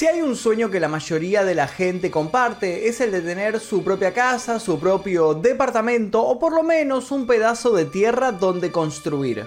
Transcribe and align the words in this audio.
Si 0.00 0.06
hay 0.06 0.22
un 0.22 0.34
sueño 0.34 0.70
que 0.70 0.80
la 0.80 0.88
mayoría 0.88 1.44
de 1.44 1.54
la 1.54 1.68
gente 1.68 2.10
comparte 2.10 2.88
es 2.88 3.02
el 3.02 3.12
de 3.12 3.20
tener 3.20 3.60
su 3.60 3.84
propia 3.84 4.14
casa, 4.14 4.58
su 4.58 4.80
propio 4.80 5.34
departamento 5.34 6.22
o 6.22 6.38
por 6.38 6.54
lo 6.54 6.62
menos 6.62 7.10
un 7.10 7.26
pedazo 7.26 7.72
de 7.72 7.84
tierra 7.84 8.32
donde 8.32 8.72
construir. 8.72 9.46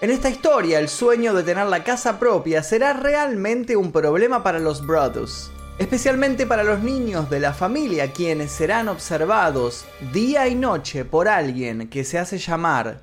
En 0.00 0.08
esta 0.10 0.30
historia, 0.30 0.78
el 0.78 0.88
sueño 0.88 1.34
de 1.34 1.42
tener 1.42 1.66
la 1.66 1.84
casa 1.84 2.18
propia 2.18 2.62
será 2.62 2.94
realmente 2.94 3.76
un 3.76 3.92
problema 3.92 4.42
para 4.42 4.58
los 4.58 4.86
Brothers, 4.86 5.50
especialmente 5.76 6.46
para 6.46 6.64
los 6.64 6.80
niños 6.80 7.28
de 7.28 7.40
la 7.40 7.52
familia 7.52 8.14
quienes 8.14 8.52
serán 8.52 8.88
observados 8.88 9.84
día 10.14 10.48
y 10.48 10.54
noche 10.54 11.04
por 11.04 11.28
alguien 11.28 11.90
que 11.90 12.04
se 12.04 12.18
hace 12.18 12.38
llamar 12.38 13.02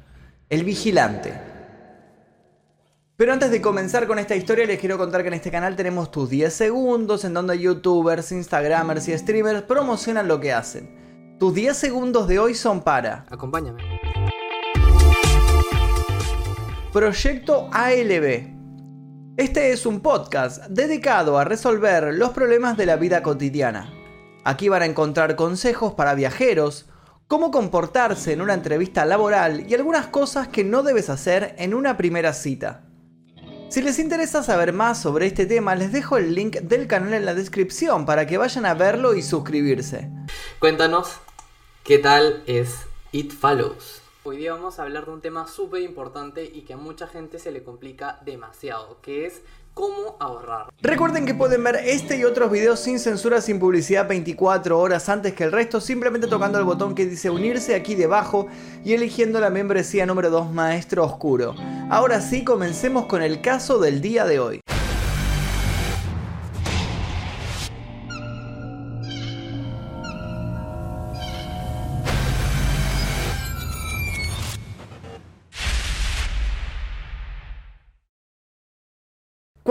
el 0.50 0.64
vigilante. 0.64 1.57
Pero 3.18 3.34
antes 3.34 3.50
de 3.50 3.64
comenzar 3.64 4.06
con 4.06 4.20
esta 4.20 4.36
historia 4.36 4.68
les 4.68 4.80
quiero 4.80 5.00
contar 5.00 5.24
que 5.24 5.30
en 5.30 5.34
este 5.34 5.50
canal 5.50 5.76
tenemos 5.76 6.12
tus 6.12 6.30
10 6.30 6.54
segundos 6.54 7.26
en 7.26 7.34
donde 7.34 7.58
youtubers, 7.58 8.32
instagramers 8.32 9.08
y 9.08 9.18
streamers 9.18 9.64
promocionan 9.64 10.28
lo 10.28 10.40
que 10.40 10.54
hacen. 10.54 11.36
Tus 11.40 11.52
10 11.56 11.76
segundos 11.76 12.28
de 12.28 12.38
hoy 12.38 12.54
son 12.54 12.84
para... 12.84 13.26
Acompáñame. 13.32 13.82
Proyecto 16.94 17.72
ALB. 17.74 18.54
Este 19.36 19.72
es 19.72 19.88
un 19.88 20.02
podcast 20.02 20.68
dedicado 20.68 21.40
a 21.40 21.44
resolver 21.44 22.14
los 22.14 22.30
problemas 22.30 22.78
de 22.78 22.86
la 22.86 22.98
vida 22.98 23.24
cotidiana. 23.24 23.92
Aquí 24.44 24.70
van 24.70 24.84
a 24.84 24.86
encontrar 24.86 25.36
consejos 25.36 25.96
para 25.96 26.14
viajeros, 26.14 26.88
cómo 27.28 27.50
comportarse 27.50 28.32
en 28.32 28.42
una 28.42 28.54
entrevista 28.54 29.06
laboral 29.06 29.66
y 29.68 29.74
algunas 29.74 30.06
cosas 30.06 30.50
que 30.50 30.64
no 30.64 30.84
debes 30.84 31.10
hacer 31.10 31.56
en 31.58 31.74
una 31.74 31.98
primera 31.98 32.32
cita. 32.34 32.87
Si 33.70 33.82
les 33.82 34.00
interesa 34.00 34.44
saber 34.44 34.72
más 34.72 35.02
sobre 35.02 35.28
este 35.28 35.46
tema, 35.46 35.76
les 35.76 35.92
dejo 35.92 36.18
el 36.18 36.34
link 36.34 36.56
del 36.62 36.88
canal 36.88 37.14
en 37.14 37.26
la 37.26 37.34
descripción 37.34 38.06
para 38.06 38.26
que 38.26 38.38
vayan 38.38 38.66
a 38.66 38.74
verlo 38.74 39.14
y 39.14 39.22
suscribirse. 39.22 40.10
Cuéntanos 40.60 41.18
qué 41.84 41.98
tal 42.00 42.44
es 42.48 42.76
It. 43.12 43.34
Hoy 44.30 44.36
día 44.36 44.52
vamos 44.52 44.78
a 44.78 44.84
hablar 44.84 45.06
de 45.06 45.12
un 45.14 45.22
tema 45.22 45.48
súper 45.48 45.84
importante 45.84 46.44
y 46.44 46.64
que 46.64 46.74
a 46.74 46.78
mucha 46.78 47.08
gente 47.08 47.40
se 47.40 47.50
le 47.50 47.64
complica 47.64 48.20
demasiado, 48.26 49.00
que 49.02 49.26
es 49.26 49.42
cómo 49.74 50.18
ahorrar. 50.20 50.68
Recuerden 50.82 51.26
que 51.26 51.34
pueden 51.34 51.64
ver 51.64 51.78
este 51.78 52.18
y 52.18 52.26
otros 52.26 52.52
videos 52.52 52.82
sin 52.82 53.00
censura, 53.00 53.40
sin 53.40 53.58
publicidad 53.58 54.06
24 54.06 54.78
horas 54.78 55.08
antes 55.08 55.34
que 55.34 55.46
el 55.46 55.54
resto, 55.54 55.80
simplemente 55.80 56.28
tocando 56.28 56.60
el 56.60 56.66
botón 56.66 56.94
que 56.94 57.06
dice 57.06 57.30
unirse 57.30 57.74
aquí 57.74 57.96
debajo 57.96 58.48
y 58.84 58.92
eligiendo 58.92 59.40
la 59.40 59.50
membresía 59.50 60.06
número 60.06 60.30
2 60.30 60.52
Maestro 60.52 61.06
Oscuro. 61.06 61.56
Ahora 61.90 62.20
sí, 62.20 62.44
comencemos 62.44 63.06
con 63.06 63.22
el 63.22 63.40
caso 63.40 63.80
del 63.80 64.02
día 64.02 64.26
de 64.26 64.40
hoy. 64.42 64.60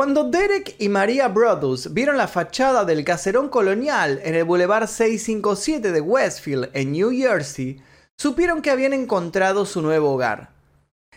Cuando 0.07 0.31
Derek 0.31 0.77
y 0.79 0.89
María 0.89 1.27
Brodus 1.27 1.93
vieron 1.93 2.17
la 2.17 2.29
fachada 2.29 2.85
del 2.85 3.03
caserón 3.03 3.49
colonial 3.49 4.21
en 4.23 4.37
el 4.37 4.45
Boulevard 4.45 4.87
657 4.87 5.91
de 5.91 6.01
Westfield, 6.01 6.71
en 6.75 6.93
New 6.93 7.11
Jersey, 7.11 7.83
supieron 8.17 8.63
que 8.63 8.71
habían 8.71 8.93
encontrado 8.93 9.67
su 9.67 9.83
nuevo 9.83 10.13
hogar. 10.13 10.51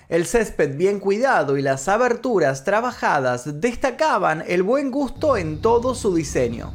El 0.08 0.26
césped 0.26 0.76
bien 0.76 1.00
cuidado 1.00 1.56
y 1.60 1.62
las 1.62 1.88
aberturas 1.88 2.64
trabajadas 2.64 3.62
destacaban 3.62 4.44
el 4.48 4.64
buen 4.64 4.90
gusto 4.90 5.38
en 5.38 5.62
todo 5.62 5.94
su 5.94 6.16
diseño. 6.16 6.74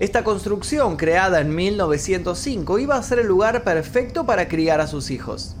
Esta 0.00 0.24
construcción, 0.24 0.96
creada 0.96 1.40
en 1.40 1.54
1905, 1.54 2.80
iba 2.80 2.96
a 2.96 3.02
ser 3.04 3.20
el 3.20 3.28
lugar 3.28 3.62
perfecto 3.62 4.26
para 4.26 4.48
criar 4.48 4.80
a 4.80 4.88
sus 4.88 5.12
hijos. 5.12 5.54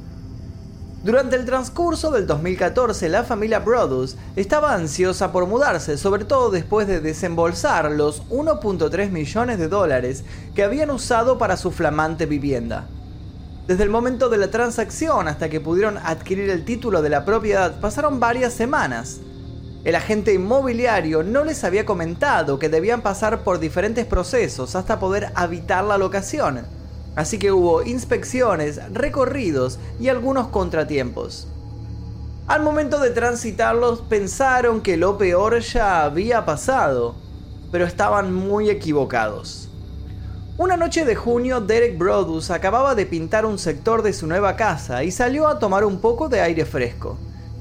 Durante 1.02 1.34
el 1.36 1.46
transcurso 1.46 2.10
del 2.10 2.26
2014, 2.26 3.08
la 3.08 3.24
familia 3.24 3.60
Brodus 3.60 4.16
estaba 4.36 4.74
ansiosa 4.74 5.32
por 5.32 5.46
mudarse, 5.46 5.96
sobre 5.96 6.26
todo 6.26 6.50
después 6.50 6.86
de 6.86 7.00
desembolsar 7.00 7.90
los 7.90 8.22
1.3 8.28 9.08
millones 9.08 9.58
de 9.58 9.68
dólares 9.68 10.24
que 10.54 10.62
habían 10.62 10.90
usado 10.90 11.38
para 11.38 11.56
su 11.56 11.70
flamante 11.70 12.26
vivienda. 12.26 12.86
Desde 13.66 13.82
el 13.82 13.88
momento 13.88 14.28
de 14.28 14.36
la 14.36 14.50
transacción 14.50 15.26
hasta 15.26 15.48
que 15.48 15.62
pudieron 15.62 15.96
adquirir 15.96 16.50
el 16.50 16.66
título 16.66 17.00
de 17.00 17.08
la 17.08 17.24
propiedad 17.24 17.80
pasaron 17.80 18.20
varias 18.20 18.52
semanas. 18.52 19.20
El 19.84 19.94
agente 19.94 20.34
inmobiliario 20.34 21.22
no 21.22 21.44
les 21.44 21.64
había 21.64 21.86
comentado 21.86 22.58
que 22.58 22.68
debían 22.68 23.00
pasar 23.00 23.42
por 23.42 23.58
diferentes 23.58 24.04
procesos 24.04 24.76
hasta 24.76 25.00
poder 25.00 25.32
habitar 25.34 25.82
la 25.82 25.96
locación 25.96 26.79
Así 27.20 27.38
que 27.38 27.52
hubo 27.52 27.82
inspecciones, 27.82 28.80
recorridos 28.94 29.78
y 30.00 30.08
algunos 30.08 30.48
contratiempos. 30.48 31.48
Al 32.46 32.62
momento 32.62 32.98
de 32.98 33.10
transitarlos 33.10 34.00
pensaron 34.00 34.80
que 34.80 34.96
lo 34.96 35.18
peor 35.18 35.60
ya 35.60 36.02
había 36.02 36.46
pasado, 36.46 37.16
pero 37.70 37.84
estaban 37.84 38.32
muy 38.32 38.70
equivocados. 38.70 39.68
Una 40.56 40.78
noche 40.78 41.04
de 41.04 41.14
junio, 41.14 41.60
Derek 41.60 41.98
Brodus 41.98 42.50
acababa 42.50 42.94
de 42.94 43.04
pintar 43.04 43.44
un 43.44 43.58
sector 43.58 44.00
de 44.00 44.14
su 44.14 44.26
nueva 44.26 44.56
casa 44.56 45.04
y 45.04 45.10
salió 45.10 45.46
a 45.46 45.58
tomar 45.58 45.84
un 45.84 46.00
poco 46.00 46.30
de 46.30 46.40
aire 46.40 46.64
fresco. 46.64 47.18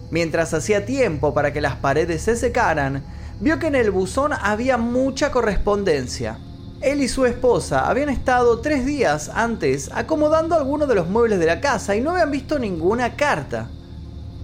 Mientras 0.10 0.54
hacía 0.54 0.86
tiempo 0.86 1.34
para 1.34 1.52
que 1.52 1.60
las 1.60 1.76
paredes 1.76 2.22
se 2.22 2.38
secaran, 2.38 3.04
vio 3.42 3.60
que 3.60 3.68
en 3.68 3.76
el 3.76 3.92
buzón 3.92 4.32
había 4.32 4.78
mucha 4.78 5.32
correspondencia. 5.32 6.40
Él 6.82 7.02
y 7.02 7.10
su 7.10 7.26
esposa 7.26 7.90
habían 7.90 8.08
estado 8.08 8.60
tres 8.60 8.86
días 8.86 9.30
antes 9.34 9.90
acomodando 9.94 10.56
algunos 10.56 10.88
de 10.88 10.96
los 10.96 11.10
muebles 11.10 11.38
de 11.38 11.46
la 11.46 11.60
casa 11.60 11.94
y 11.96 12.02
no 12.02 12.12
habían 12.12 12.32
visto 12.32 12.58
ninguna 12.58 13.18
carta. 13.18 13.68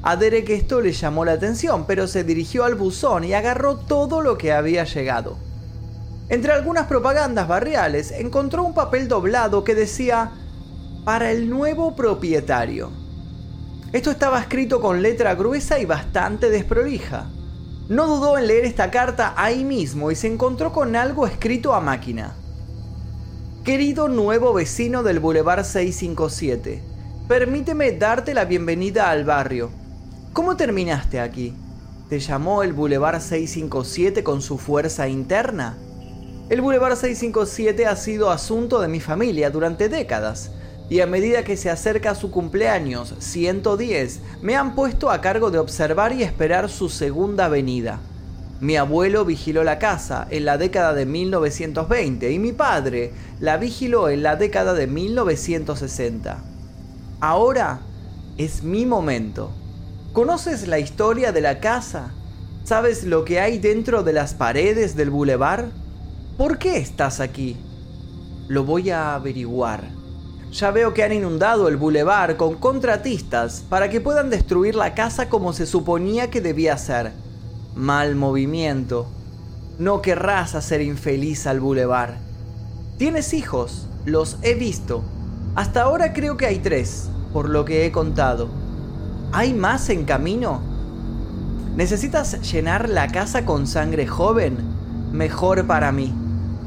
A 0.03 0.17
Derek 0.17 0.49
esto 0.49 0.81
le 0.81 0.91
llamó 0.91 1.23
la 1.23 1.31
atención, 1.31 1.85
pero 1.87 2.07
se 2.07 2.25
dirigió 2.25 2.65
al 2.65 2.75
buzón 2.75 3.23
y 3.23 3.33
agarró 3.33 3.77
todo 3.77 4.21
lo 4.21 4.37
que 4.37 4.51
había 4.51 4.83
llegado. 4.83 5.37
Entre 6.27 6.51
algunas 6.51 6.87
propagandas 6.87 7.47
barriales 7.47 8.11
encontró 8.11 8.63
un 8.63 8.73
papel 8.73 9.07
doblado 9.07 9.63
que 9.63 9.73
decía 9.73 10.31
para 11.05 11.31
el 11.31 11.49
nuevo 11.49 11.95
propietario. 11.95 12.91
Esto 13.93 14.11
estaba 14.11 14.41
escrito 14.41 14.81
con 14.81 15.01
letra 15.01 15.35
gruesa 15.35 15.79
y 15.79 15.85
bastante 15.85 16.49
desprolija. 16.49 17.29
No 17.87 18.07
dudó 18.07 18.39
en 18.39 18.47
leer 18.47 18.65
esta 18.65 18.89
carta 18.89 19.35
ahí 19.37 19.63
mismo 19.63 20.09
y 20.09 20.15
se 20.15 20.25
encontró 20.25 20.73
con 20.73 20.95
algo 20.95 21.27
escrito 21.27 21.75
a 21.75 21.81
máquina. 21.81 22.33
Querido 23.63 24.07
nuevo 24.07 24.53
vecino 24.53 25.03
del 25.03 25.19
Boulevard 25.19 25.63
657, 25.63 26.81
permíteme 27.27 27.91
darte 27.91 28.33
la 28.33 28.45
bienvenida 28.45 29.11
al 29.11 29.23
barrio. 29.23 29.69
¿Cómo 30.33 30.57
terminaste 30.57 31.19
aquí? 31.19 31.53
¿Te 32.09 32.19
llamó 32.19 32.63
el 32.63 32.73
Boulevard 32.73 33.21
657 33.21 34.23
con 34.23 34.41
su 34.41 34.57
fuerza 34.57 35.07
interna? 35.07 35.77
El 36.49 36.61
Boulevard 36.61 36.95
657 36.95 37.85
ha 37.85 37.95
sido 37.95 38.31
asunto 38.31 38.81
de 38.81 38.87
mi 38.87 38.99
familia 38.99 39.51
durante 39.51 39.89
décadas 39.89 40.51
y 40.89 40.99
a 40.99 41.07
medida 41.07 41.43
que 41.43 41.57
se 41.57 41.69
acerca 41.69 42.13
su 42.13 42.29
cumpleaños 42.29 43.15
110, 43.17 44.19
me 44.41 44.55
han 44.55 44.75
puesto 44.75 45.09
a 45.09 45.21
cargo 45.21 45.49
de 45.49 45.57
observar 45.57 46.13
y 46.13 46.23
esperar 46.23 46.69
su 46.69 46.89
segunda 46.89 47.47
venida. 47.47 47.99
Mi 48.61 48.77
abuelo 48.77 49.25
vigiló 49.25 49.63
la 49.63 49.79
casa 49.79 50.27
en 50.29 50.45
la 50.45 50.57
década 50.57 50.93
de 50.93 51.05
1920 51.05 52.31
y 52.31 52.39
mi 52.39 52.53
padre 52.53 53.11
la 53.39 53.57
vigiló 53.57 54.09
en 54.09 54.23
la 54.23 54.35
década 54.35 54.73
de 54.73 54.87
1960. 54.87 56.43
Ahora 57.19 57.81
es 58.37 58.63
mi 58.63 58.85
momento. 58.85 59.51
¿Conoces 60.13 60.67
la 60.67 60.79
historia 60.79 61.31
de 61.31 61.41
la 61.41 61.59
casa? 61.59 62.13
¿Sabes 62.63 63.03
lo 63.03 63.25
que 63.25 63.39
hay 63.39 63.57
dentro 63.57 64.03
de 64.03 64.13
las 64.13 64.33
paredes 64.33 64.95
del 64.95 65.09
bulevar? 65.09 65.69
¿Por 66.37 66.57
qué 66.57 66.77
estás 66.77 67.19
aquí? 67.19 67.57
Lo 68.47 68.63
voy 68.63 68.89
a 68.89 69.15
averiguar. 69.15 69.94
Ya 70.55 70.71
veo 70.71 70.93
que 70.93 71.03
han 71.03 71.11
inundado 71.11 71.67
el 71.67 71.75
bulevar 71.75 72.37
con 72.37 72.55
contratistas 72.55 73.65
para 73.67 73.89
que 73.89 73.99
puedan 73.99 74.29
destruir 74.29 74.73
la 74.73 74.95
casa 74.95 75.27
como 75.27 75.51
se 75.51 75.65
suponía 75.65 76.29
que 76.29 76.39
debía 76.39 76.77
ser. 76.77 77.11
Mal 77.75 78.15
movimiento. 78.15 79.05
No 79.79 80.01
querrás 80.01 80.55
hacer 80.55 80.79
infeliz 80.79 81.45
al 81.45 81.59
bulevar. 81.59 82.19
Tienes 82.97 83.33
hijos, 83.33 83.89
los 84.05 84.37
he 84.43 84.53
visto. 84.53 85.03
Hasta 85.55 85.81
ahora 85.81 86.13
creo 86.13 86.37
que 86.37 86.45
hay 86.45 86.59
tres, 86.59 87.09
por 87.33 87.49
lo 87.49 87.65
que 87.65 87.85
he 87.85 87.91
contado. 87.91 88.47
¿Hay 89.33 89.53
más 89.53 89.89
en 89.89 90.05
camino? 90.05 90.61
¿Necesitas 91.75 92.49
llenar 92.49 92.87
la 92.87 93.09
casa 93.09 93.43
con 93.43 93.67
sangre 93.67 94.07
joven? 94.07 94.55
Mejor 95.11 95.67
para 95.67 95.91
mí. 95.91 96.13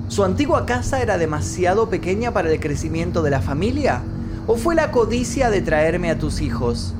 ¿Su 0.08 0.24
antigua 0.24 0.64
casa 0.64 1.02
era 1.02 1.18
demasiado 1.18 1.90
pequeña 1.90 2.32
para 2.32 2.50
el 2.50 2.58
crecimiento 2.60 3.22
de 3.22 3.28
la 3.28 3.42
familia? 3.42 4.00
¿O 4.46 4.56
fue 4.56 4.74
la 4.74 4.90
codicia 4.90 5.50
de 5.50 5.60
traerme 5.60 6.10
a 6.10 6.18
tus 6.18 6.40
hijos? 6.40 6.94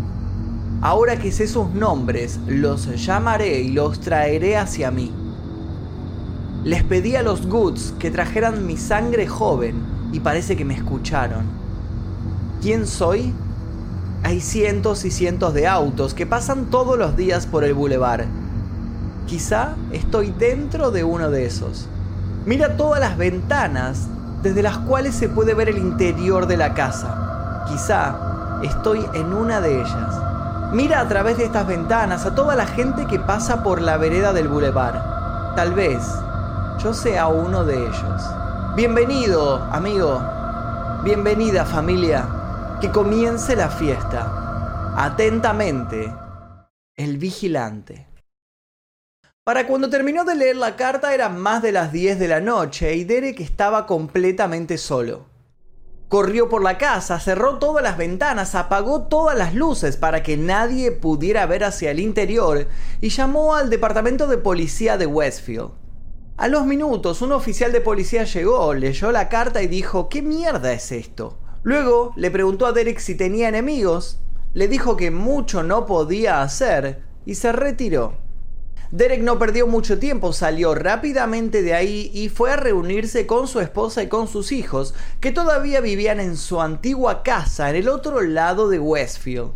Ahora 0.83 1.19
que 1.19 1.33
sé 1.33 1.49
sus 1.49 1.71
nombres, 1.71 2.39
los 2.47 2.87
llamaré 3.03 3.61
y 3.61 3.71
los 3.71 4.01
traeré 4.01 4.59
hacia 4.59 4.91
mí. 4.91 5.11
Les 6.65 6.85
pedí 6.85 7.17
a 7.17 7.23
los 7.23 7.47
Goods 7.47 7.95
que 7.99 8.11
trajeran 8.11 8.67
mi 8.67 8.77
sangre 8.77 9.27
joven 9.27 9.77
y 10.13 10.21
parece 10.21 10.55
que 10.55 10.67
me 10.67 10.75
escucharon. 10.75 11.47
¿Quién 12.61 12.87
soy? 12.87 13.33
Hay 14.23 14.43
cientos 14.43 15.07
y 15.07 15.11
cientos 15.11 15.55
de 15.55 15.67
autos 15.67 16.13
que 16.13 16.27
pasan 16.27 16.67
todos 16.67 16.99
los 16.99 17.17
días 17.17 17.47
por 17.47 17.65
el 17.65 17.73
bulevar. 17.73 18.27
Quizá 19.27 19.77
estoy 19.93 20.35
dentro 20.39 20.91
de 20.91 21.05
uno 21.05 21.31
de 21.31 21.47
esos. 21.47 21.89
Mira 22.47 22.77
todas 22.77 23.01
las 23.01 23.17
ventanas 23.17 24.09
desde 24.43 24.63
las 24.63 24.79
cuales 24.79 25.15
se 25.15 25.29
puede 25.29 25.55
ver 25.55 25.69
el 25.69 25.79
interior 25.79 26.47
de 26.47 26.57
la 26.57 26.75
casa. 26.75 27.65
Quizá 27.69 28.61
estoy 28.63 29.05
en 29.13 29.33
una 29.33 29.61
de 29.61 29.81
ellas. 29.81 30.21
Mira 30.73 31.01
a 31.01 31.09
través 31.09 31.39
de 31.39 31.45
estas 31.45 31.67
ventanas 31.67 32.27
a 32.27 32.35
toda 32.35 32.55
la 32.55 32.67
gente 32.67 33.07
que 33.07 33.19
pasa 33.19 33.63
por 33.63 33.81
la 33.83 33.97
vereda 33.97 34.33
del 34.33 34.49
bulevar. 34.49 35.53
Tal 35.57 35.75
vez 35.75 36.03
yo 36.79 36.95
sea 36.95 37.27
uno 37.27 37.65
de 37.65 37.83
ellos. 37.83 38.31
Bienvenido, 38.77 39.63
amigo. 39.73 40.23
Bienvenida, 41.03 41.65
familia. 41.65 42.25
Que 42.81 42.91
comience 42.91 43.57
la 43.57 43.69
fiesta. 43.69 44.95
Atentamente, 44.97 46.15
el 46.97 47.19
vigilante. 47.19 48.08
Para 49.49 49.67
cuando 49.67 49.89
terminó 49.89 50.27
de 50.27 50.35
leer 50.35 50.57
la 50.57 50.77
carta 50.77 51.15
eran 51.15 51.39
más 51.39 51.63
de 51.63 51.73
las 51.73 51.91
10 51.91 52.19
de 52.19 52.29
la 52.29 52.39
noche 52.39 52.95
y 52.97 53.05
Derek 53.05 53.41
estaba 53.41 53.87
completamente 53.87 54.77
solo. 54.77 55.25
Corrió 56.09 56.51
por 56.51 56.63
la 56.63 56.77
casa, 56.77 57.19
cerró 57.19 57.57
todas 57.57 57.83
las 57.83 57.97
ventanas, 57.97 58.55
apagó 58.55 59.05
todas 59.05 59.39
las 59.39 59.55
luces 59.55 59.97
para 59.97 60.23
que 60.23 60.37
nadie 60.37 60.93
pudiera 60.93 61.47
ver 61.47 61.65
hacia 61.65 61.93
el 61.93 61.99
interior 61.99 62.69
y 63.01 63.09
llamó 63.09 63.55
al 63.55 63.71
departamento 63.71 64.27
de 64.27 64.37
policía 64.37 64.99
de 64.99 65.07
Westfield. 65.07 65.71
A 66.37 66.47
los 66.49 66.67
minutos, 66.67 67.23
un 67.23 67.33
oficial 67.33 67.73
de 67.73 67.81
policía 67.81 68.25
llegó, 68.25 68.75
leyó 68.75 69.13
la 69.13 69.31
carta 69.31 69.63
y 69.63 69.67
dijo, 69.67 70.11
¿qué 70.11 70.21
mierda 70.21 70.75
es 70.75 70.93
esto? 70.93 71.39
Luego 71.63 72.13
le 72.17 72.31
preguntó 72.31 72.67
a 72.67 72.73
Derek 72.73 72.99
si 72.99 73.15
tenía 73.15 73.49
enemigos, 73.49 74.21
le 74.53 74.69
dijo 74.69 74.95
que 74.99 75.11
mucho 75.11 75.63
no 75.63 75.87
podía 75.87 76.43
hacer 76.43 77.03
y 77.25 77.37
se 77.37 77.51
retiró. 77.53 78.28
Derek 78.91 79.23
no 79.23 79.39
perdió 79.39 79.67
mucho 79.67 79.99
tiempo, 79.99 80.33
salió 80.33 80.75
rápidamente 80.75 81.63
de 81.63 81.75
ahí 81.75 82.11
y 82.15 82.31
fue 82.31 82.53
a 82.53 82.57
reunirse 82.57 83.27
con 83.27 83.47
su 83.47 83.61
esposa 83.61 84.03
y 84.03 84.09
con 84.09 84.29
sus 84.29 84.51
hijos, 84.51 84.95
que 85.21 85.31
todavía 85.31 85.81
vivían 85.81 86.21
en 86.21 86.37
su 86.37 86.61
antigua 86.61 87.23
casa 87.23 87.69
en 87.69 87.77
el 87.77 87.89
otro 87.89 88.23
lado 88.23 88.69
de 88.69 88.79
Westfield. 88.79 89.53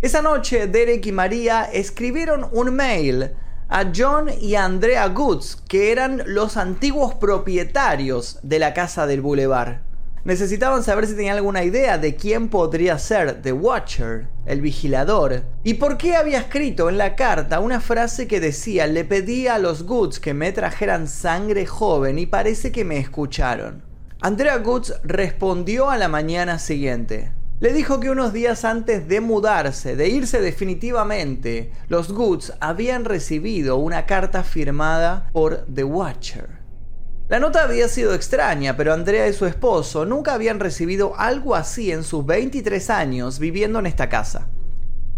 Esa 0.00 0.22
noche 0.22 0.68
Derek 0.68 1.04
y 1.06 1.12
María 1.12 1.64
escribieron 1.64 2.46
un 2.52 2.74
mail 2.74 3.32
a 3.68 3.90
John 3.94 4.30
y 4.40 4.54
Andrea 4.54 5.08
Goods, 5.08 5.56
que 5.68 5.90
eran 5.90 6.22
los 6.26 6.56
antiguos 6.56 7.14
propietarios 7.14 8.38
de 8.42 8.60
la 8.60 8.74
casa 8.74 9.08
del 9.08 9.22
Boulevard 9.22 9.85
necesitaban 10.26 10.82
saber 10.82 11.06
si 11.06 11.14
tenían 11.14 11.36
alguna 11.36 11.62
idea 11.62 11.98
de 11.98 12.16
quién 12.16 12.48
podría 12.48 12.98
ser 12.98 13.42
The 13.42 13.52
Watcher, 13.52 14.26
el 14.44 14.60
vigilador, 14.60 15.44
y 15.62 15.74
por 15.74 15.96
qué 15.96 16.16
había 16.16 16.40
escrito 16.40 16.88
en 16.88 16.98
la 16.98 17.14
carta 17.14 17.60
una 17.60 17.80
frase 17.80 18.26
que 18.26 18.40
decía 18.40 18.88
le 18.88 19.04
pedí 19.04 19.46
a 19.46 19.58
los 19.58 19.84
Goods 19.84 20.18
que 20.18 20.34
me 20.34 20.50
trajeran 20.50 21.06
sangre 21.06 21.64
joven 21.64 22.18
y 22.18 22.26
parece 22.26 22.72
que 22.72 22.84
me 22.84 22.98
escucharon. 22.98 23.84
Andrea 24.20 24.58
Goods 24.58 24.94
respondió 25.04 25.90
a 25.90 25.96
la 25.96 26.08
mañana 26.08 26.58
siguiente. 26.58 27.30
Le 27.60 27.72
dijo 27.72 28.00
que 28.00 28.10
unos 28.10 28.32
días 28.32 28.64
antes 28.64 29.06
de 29.06 29.20
mudarse, 29.20 29.94
de 29.94 30.08
irse 30.08 30.40
definitivamente, 30.40 31.70
los 31.88 32.12
Goods 32.12 32.52
habían 32.58 33.04
recibido 33.04 33.76
una 33.76 34.06
carta 34.06 34.42
firmada 34.42 35.30
por 35.32 35.64
The 35.72 35.84
Watcher. 35.84 36.65
La 37.28 37.40
nota 37.40 37.64
había 37.64 37.88
sido 37.88 38.14
extraña, 38.14 38.76
pero 38.76 38.92
Andrea 38.92 39.26
y 39.26 39.32
su 39.32 39.46
esposo 39.46 40.04
nunca 40.04 40.32
habían 40.32 40.60
recibido 40.60 41.18
algo 41.18 41.56
así 41.56 41.90
en 41.90 42.04
sus 42.04 42.24
23 42.24 42.88
años 42.88 43.40
viviendo 43.40 43.80
en 43.80 43.86
esta 43.86 44.08
casa. 44.08 44.48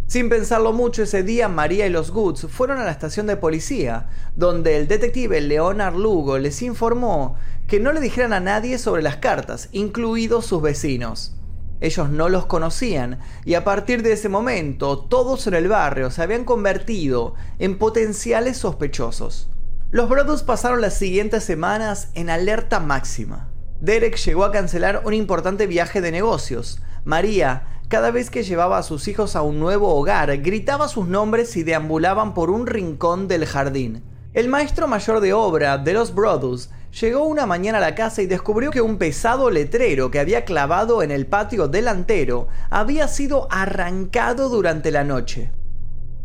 Sin 0.06 0.30
pensarlo 0.30 0.72
mucho 0.72 1.02
ese 1.02 1.22
día, 1.22 1.48
María 1.48 1.86
y 1.86 1.90
los 1.90 2.10
Goods 2.10 2.46
fueron 2.48 2.78
a 2.78 2.84
la 2.84 2.92
estación 2.92 3.26
de 3.26 3.36
policía, 3.36 4.08
donde 4.36 4.78
el 4.78 4.88
detective 4.88 5.42
Leonard 5.42 5.96
Lugo 5.96 6.38
les 6.38 6.62
informó 6.62 7.36
que 7.66 7.78
no 7.78 7.92
le 7.92 8.00
dijeran 8.00 8.32
a 8.32 8.40
nadie 8.40 8.78
sobre 8.78 9.02
las 9.02 9.16
cartas, 9.16 9.68
incluidos 9.72 10.46
sus 10.46 10.62
vecinos. 10.62 11.36
Ellos 11.82 12.08
no 12.08 12.30
los 12.30 12.46
conocían 12.46 13.18
y 13.44 13.52
a 13.52 13.64
partir 13.64 14.02
de 14.02 14.12
ese 14.12 14.30
momento 14.30 14.98
todos 14.98 15.46
en 15.46 15.52
el 15.52 15.68
barrio 15.68 16.10
se 16.10 16.22
habían 16.22 16.46
convertido 16.46 17.34
en 17.58 17.76
potenciales 17.76 18.56
sospechosos. 18.56 19.50
Los 19.90 20.10
Brothers 20.10 20.42
pasaron 20.42 20.82
las 20.82 20.98
siguientes 20.98 21.44
semanas 21.44 22.10
en 22.12 22.28
alerta 22.28 22.78
máxima. 22.78 23.48
Derek 23.80 24.18
llegó 24.18 24.44
a 24.44 24.52
cancelar 24.52 25.00
un 25.06 25.14
importante 25.14 25.66
viaje 25.66 26.02
de 26.02 26.12
negocios. 26.12 26.82
María, 27.06 27.80
cada 27.88 28.10
vez 28.10 28.28
que 28.28 28.42
llevaba 28.42 28.76
a 28.76 28.82
sus 28.82 29.08
hijos 29.08 29.34
a 29.34 29.40
un 29.40 29.58
nuevo 29.58 29.94
hogar, 29.94 30.42
gritaba 30.42 30.88
sus 30.88 31.08
nombres 31.08 31.56
y 31.56 31.62
deambulaban 31.62 32.34
por 32.34 32.50
un 32.50 32.66
rincón 32.66 33.28
del 33.28 33.46
jardín. 33.46 34.02
El 34.34 34.48
maestro 34.48 34.88
mayor 34.88 35.20
de 35.20 35.32
obra 35.32 35.78
de 35.78 35.94
los 35.94 36.14
Brothers 36.14 36.68
llegó 37.00 37.24
una 37.24 37.46
mañana 37.46 37.78
a 37.78 37.80
la 37.80 37.94
casa 37.94 38.20
y 38.20 38.26
descubrió 38.26 38.70
que 38.70 38.82
un 38.82 38.98
pesado 38.98 39.48
letrero 39.48 40.10
que 40.10 40.20
había 40.20 40.44
clavado 40.44 41.02
en 41.02 41.10
el 41.10 41.26
patio 41.26 41.66
delantero 41.66 42.48
había 42.68 43.08
sido 43.08 43.48
arrancado 43.50 44.50
durante 44.50 44.90
la 44.90 45.04
noche. 45.04 45.50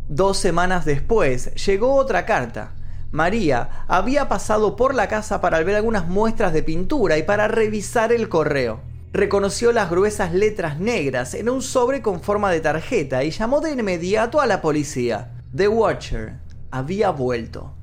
Dos 0.10 0.38
semanas 0.38 0.84
después 0.84 1.56
llegó 1.66 1.96
otra 1.96 2.26
carta 2.26 2.74
María 3.14 3.86
había 3.88 4.28
pasado 4.28 4.76
por 4.76 4.96
la 4.96 5.08
casa 5.08 5.40
para 5.40 5.62
ver 5.64 5.76
algunas 5.76 6.08
muestras 6.08 6.52
de 6.52 6.64
pintura 6.64 7.16
y 7.20 7.22
para 7.22 7.48
revisar 7.48 8.12
el 8.12 8.28
correo. 8.28 8.82
Reconoció 9.12 9.72
las 9.72 9.92
gruesas 9.92 10.34
letras 10.34 10.80
negras 10.80 11.36
en 11.36 11.48
un 11.48 11.62
sobre 11.62 12.02
con 12.02 12.22
forma 12.22 12.50
de 12.50 12.60
tarjeta 12.60 13.24
y 13.24 13.30
llamó 13.30 13.62
de 13.62 13.74
inmediato 13.74 14.42
a 14.42 14.48
la 14.48 14.64
policía. 14.64 15.32
The 15.56 15.68
Watcher 15.68 16.40
había 16.72 17.12
vuelto. 17.12 17.76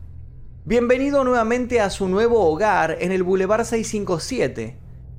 Bienvenido 0.64 1.22
nuevamente 1.22 1.80
a 1.80 1.90
su 1.90 2.08
nuevo 2.08 2.44
hogar 2.50 2.96
en 2.98 3.12
el 3.12 3.22
Boulevard 3.22 3.64
657. 3.64 4.78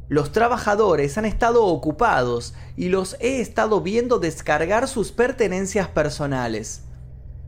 Los 0.09 0.33
trabajadores 0.33 1.17
han 1.17 1.23
estado 1.23 1.63
ocupados 1.63 2.53
y 2.75 2.89
los 2.89 3.15
he 3.21 3.39
estado 3.39 3.79
viendo 3.79 4.19
descargar 4.19 4.89
sus 4.89 5.13
pertenencias 5.13 5.87
personales. 5.87 6.81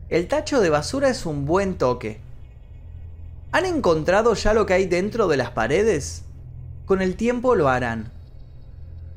El 0.08 0.28
tacho 0.28 0.62
de 0.62 0.70
basura 0.70 1.10
es 1.10 1.26
un 1.26 1.44
buen 1.44 1.74
toque. 1.74 2.23
¿Han 3.54 3.66
encontrado 3.66 4.34
ya 4.34 4.52
lo 4.52 4.66
que 4.66 4.74
hay 4.74 4.86
dentro 4.86 5.28
de 5.28 5.36
las 5.36 5.52
paredes? 5.52 6.24
Con 6.86 7.00
el 7.00 7.14
tiempo 7.14 7.54
lo 7.54 7.68
harán. 7.68 8.10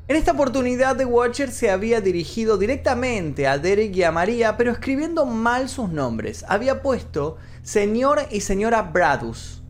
En 0.06 0.14
esta 0.14 0.30
oportunidad 0.30 0.96
The 0.96 1.06
Watcher 1.06 1.50
se 1.50 1.72
había 1.72 2.00
dirigido 2.00 2.56
directamente 2.56 3.48
a 3.48 3.58
Derek 3.58 3.96
y 3.96 4.04
a 4.04 4.12
María, 4.12 4.56
pero 4.56 4.70
escribiendo 4.70 5.26
mal 5.26 5.68
sus 5.68 5.90
nombres. 5.90 6.44
Había 6.46 6.82
puesto 6.82 7.36
señor 7.64 8.20
y 8.30 8.42
señora 8.42 8.82
Bradus. 8.82 9.64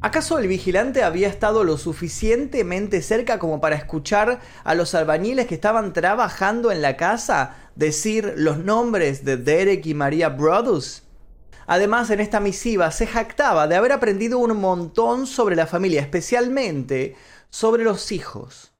¿Acaso 0.00 0.38
el 0.38 0.48
vigilante 0.48 1.02
había 1.02 1.28
estado 1.28 1.62
lo 1.62 1.76
suficientemente 1.76 3.02
cerca 3.02 3.38
como 3.38 3.60
para 3.60 3.76
escuchar 3.76 4.40
a 4.64 4.74
los 4.74 4.94
albañiles 4.94 5.46
que 5.46 5.54
estaban 5.56 5.92
trabajando 5.92 6.72
en 6.72 6.80
la 6.80 6.96
casa 6.96 7.56
decir 7.76 8.32
los 8.38 8.56
nombres 8.56 9.26
de 9.26 9.36
Derek 9.36 9.84
y 9.84 9.92
María 9.92 10.30
Bradus? 10.30 11.03
Además, 11.66 12.10
en 12.10 12.20
esta 12.20 12.40
misiva 12.40 12.90
se 12.90 13.06
jactaba 13.06 13.66
de 13.66 13.76
haber 13.76 13.92
aprendido 13.92 14.38
un 14.38 14.60
montón 14.60 15.26
sobre 15.26 15.56
la 15.56 15.66
familia, 15.66 16.00
especialmente 16.00 17.16
sobre 17.50 17.84
los 17.84 18.12
hijos. 18.12 18.74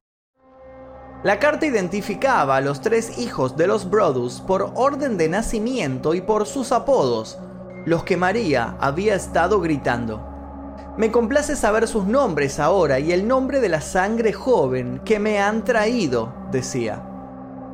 La 1.22 1.38
carta 1.38 1.64
identificaba 1.64 2.56
a 2.56 2.60
los 2.60 2.82
tres 2.82 3.18
hijos 3.18 3.56
de 3.56 3.66
los 3.66 3.88
Brodus 3.88 4.42
por 4.42 4.72
orden 4.74 5.16
de 5.16 5.30
nacimiento 5.30 6.14
y 6.14 6.20
por 6.20 6.46
sus 6.46 6.70
apodos, 6.70 7.38
los 7.86 8.04
que 8.04 8.18
María 8.18 8.76
había 8.78 9.14
estado 9.14 9.60
gritando. 9.60 10.22
Me 10.98 11.10
complace 11.10 11.56
saber 11.56 11.88
sus 11.88 12.04
nombres 12.04 12.60
ahora 12.60 12.98
y 13.00 13.12
el 13.12 13.26
nombre 13.26 13.60
de 13.60 13.70
la 13.70 13.80
sangre 13.80 14.34
joven 14.34 15.00
que 15.04 15.18
me 15.18 15.40
han 15.40 15.64
traído, 15.64 16.32
decía. 16.52 17.13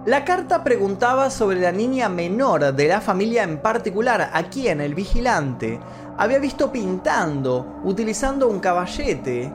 La 0.06 0.24
carta 0.24 0.64
preguntaba 0.64 1.28
sobre 1.28 1.60
la 1.60 1.72
niña 1.72 2.08
menor 2.08 2.72
de 2.72 2.88
la 2.88 3.02
familia 3.02 3.42
en 3.42 3.58
particular, 3.58 4.30
a 4.32 4.44
quien 4.44 4.80
el 4.80 4.94
vigilante 4.94 5.78
había 6.16 6.38
visto 6.38 6.72
pintando, 6.72 7.80
utilizando 7.84 8.48
un 8.48 8.60
caballete, 8.60 9.52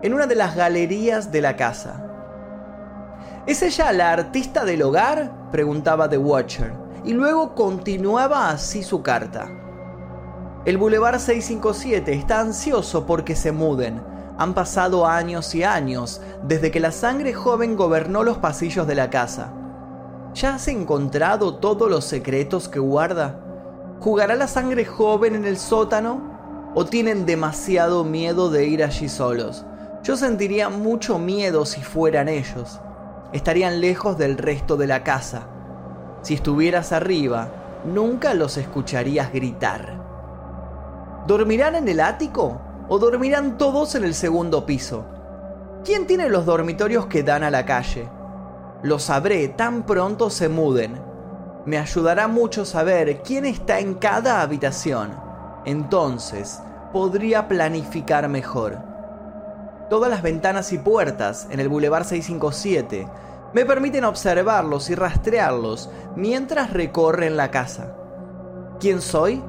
en 0.00 0.14
una 0.14 0.26
de 0.26 0.34
las 0.34 0.56
galerías 0.56 1.30
de 1.30 1.42
la 1.42 1.56
casa. 1.56 2.02
¿Es 3.46 3.62
ella 3.62 3.92
la 3.92 4.12
artista 4.12 4.64
del 4.64 4.80
hogar? 4.80 5.50
preguntaba 5.52 6.08
The 6.08 6.16
Watcher, 6.16 6.72
y 7.04 7.12
luego 7.12 7.54
continuaba 7.54 8.48
así 8.48 8.82
su 8.82 9.02
carta. 9.02 9.50
El 10.64 10.78
Boulevard 10.78 11.18
657 11.18 12.14
está 12.14 12.40
ansioso 12.40 13.04
porque 13.04 13.36
se 13.36 13.52
muden. 13.52 14.02
Han 14.38 14.54
pasado 14.54 15.06
años 15.06 15.54
y 15.54 15.64
años 15.64 16.22
desde 16.42 16.70
que 16.70 16.80
la 16.80 16.92
sangre 16.92 17.34
joven 17.34 17.76
gobernó 17.76 18.22
los 18.22 18.38
pasillos 18.38 18.86
de 18.86 18.94
la 18.94 19.10
casa. 19.10 19.52
¿Ya 20.34 20.54
has 20.54 20.66
encontrado 20.68 21.56
todos 21.56 21.90
los 21.90 22.06
secretos 22.06 22.66
que 22.66 22.78
guarda? 22.78 23.38
¿Jugará 24.00 24.34
la 24.34 24.48
sangre 24.48 24.86
joven 24.86 25.34
en 25.34 25.44
el 25.44 25.58
sótano? 25.58 26.72
¿O 26.74 26.86
tienen 26.86 27.26
demasiado 27.26 28.02
miedo 28.02 28.50
de 28.50 28.66
ir 28.66 28.82
allí 28.82 29.10
solos? 29.10 29.66
Yo 30.02 30.16
sentiría 30.16 30.70
mucho 30.70 31.18
miedo 31.18 31.66
si 31.66 31.82
fueran 31.82 32.30
ellos. 32.30 32.80
Estarían 33.34 33.82
lejos 33.82 34.16
del 34.16 34.38
resto 34.38 34.78
de 34.78 34.86
la 34.86 35.04
casa. 35.04 35.42
Si 36.22 36.32
estuvieras 36.32 36.92
arriba, 36.92 37.48
nunca 37.84 38.32
los 38.32 38.56
escucharías 38.56 39.34
gritar. 39.34 40.00
¿Dormirán 41.26 41.74
en 41.74 41.88
el 41.88 42.00
ático 42.00 42.58
o 42.88 42.98
dormirán 42.98 43.58
todos 43.58 43.94
en 43.96 44.04
el 44.04 44.14
segundo 44.14 44.64
piso? 44.64 45.04
¿Quién 45.84 46.06
tiene 46.06 46.30
los 46.30 46.46
dormitorios 46.46 47.04
que 47.04 47.22
dan 47.22 47.44
a 47.44 47.50
la 47.50 47.66
calle? 47.66 48.08
Lo 48.82 48.98
sabré 48.98 49.46
tan 49.48 49.84
pronto 49.84 50.28
se 50.28 50.48
muden. 50.48 51.00
Me 51.66 51.78
ayudará 51.78 52.26
mucho 52.26 52.64
saber 52.64 53.22
quién 53.22 53.44
está 53.44 53.78
en 53.78 53.94
cada 53.94 54.40
habitación. 54.42 55.10
Entonces, 55.64 56.60
podría 56.92 57.46
planificar 57.46 58.28
mejor. 58.28 58.78
Todas 59.88 60.10
las 60.10 60.22
ventanas 60.22 60.72
y 60.72 60.78
puertas 60.78 61.46
en 61.50 61.60
el 61.60 61.68
Boulevard 61.68 62.04
657 62.04 63.06
me 63.52 63.64
permiten 63.64 64.04
observarlos 64.04 64.90
y 64.90 64.94
rastrearlos 64.94 65.88
mientras 66.16 66.72
recorren 66.72 67.36
la 67.36 67.50
casa. 67.50 67.94
¿Quién 68.80 69.00
soy? 69.00 69.44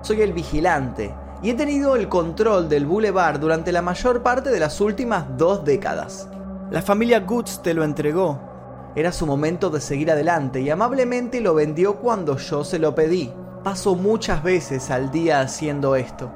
Soy 0.00 0.22
el 0.22 0.32
vigilante 0.32 1.14
y 1.42 1.50
he 1.50 1.54
tenido 1.54 1.94
el 1.94 2.08
control 2.08 2.68
del 2.68 2.86
boulevard 2.86 3.38
durante 3.38 3.70
la 3.70 3.82
mayor 3.82 4.22
parte 4.22 4.50
de 4.50 4.60
las 4.60 4.80
últimas 4.80 5.26
dos 5.36 5.64
décadas. 5.64 6.28
La 6.70 6.80
familia 6.80 7.20
Goods 7.20 7.62
te 7.62 7.74
lo 7.74 7.84
entregó. 7.84 8.47
Era 8.94 9.12
su 9.12 9.26
momento 9.26 9.70
de 9.70 9.80
seguir 9.80 10.10
adelante 10.10 10.60
y 10.60 10.70
amablemente 10.70 11.40
lo 11.40 11.54
vendió 11.54 11.96
cuando 11.96 12.36
yo 12.38 12.64
se 12.64 12.78
lo 12.78 12.94
pedí. 12.94 13.32
Paso 13.62 13.94
muchas 13.94 14.42
veces 14.42 14.90
al 14.90 15.10
día 15.10 15.40
haciendo 15.40 15.94
esto. 15.94 16.32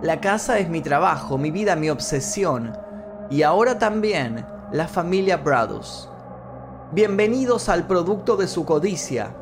La 0.00 0.20
casa 0.20 0.58
es 0.58 0.68
mi 0.68 0.80
trabajo, 0.80 1.38
mi 1.38 1.50
vida, 1.50 1.76
mi 1.76 1.90
obsesión. 1.90 2.76
Y 3.30 3.42
ahora 3.42 3.78
también 3.78 4.44
la 4.72 4.88
familia 4.88 5.36
Brothers. 5.36 6.08
Bienvenidos 6.92 7.68
al 7.68 7.86
producto 7.86 8.36
de 8.36 8.48
su 8.48 8.64
codicia. 8.64 9.34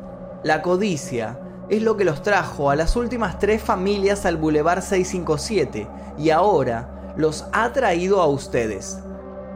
La 0.43 0.61
codicia 0.61 1.39
es 1.69 1.81
lo 1.81 1.95
que 1.95 2.05
los 2.05 2.21
trajo 2.21 2.69
a 2.69 2.75
las 2.75 2.95
últimas 2.95 3.39
tres 3.39 3.61
familias 3.61 4.25
al 4.25 4.37
Boulevard 4.37 4.81
657 4.81 5.87
y 6.17 6.29
ahora 6.31 7.13
los 7.15 7.45
ha 7.53 7.71
traído 7.71 8.21
a 8.21 8.27
ustedes. 8.27 8.99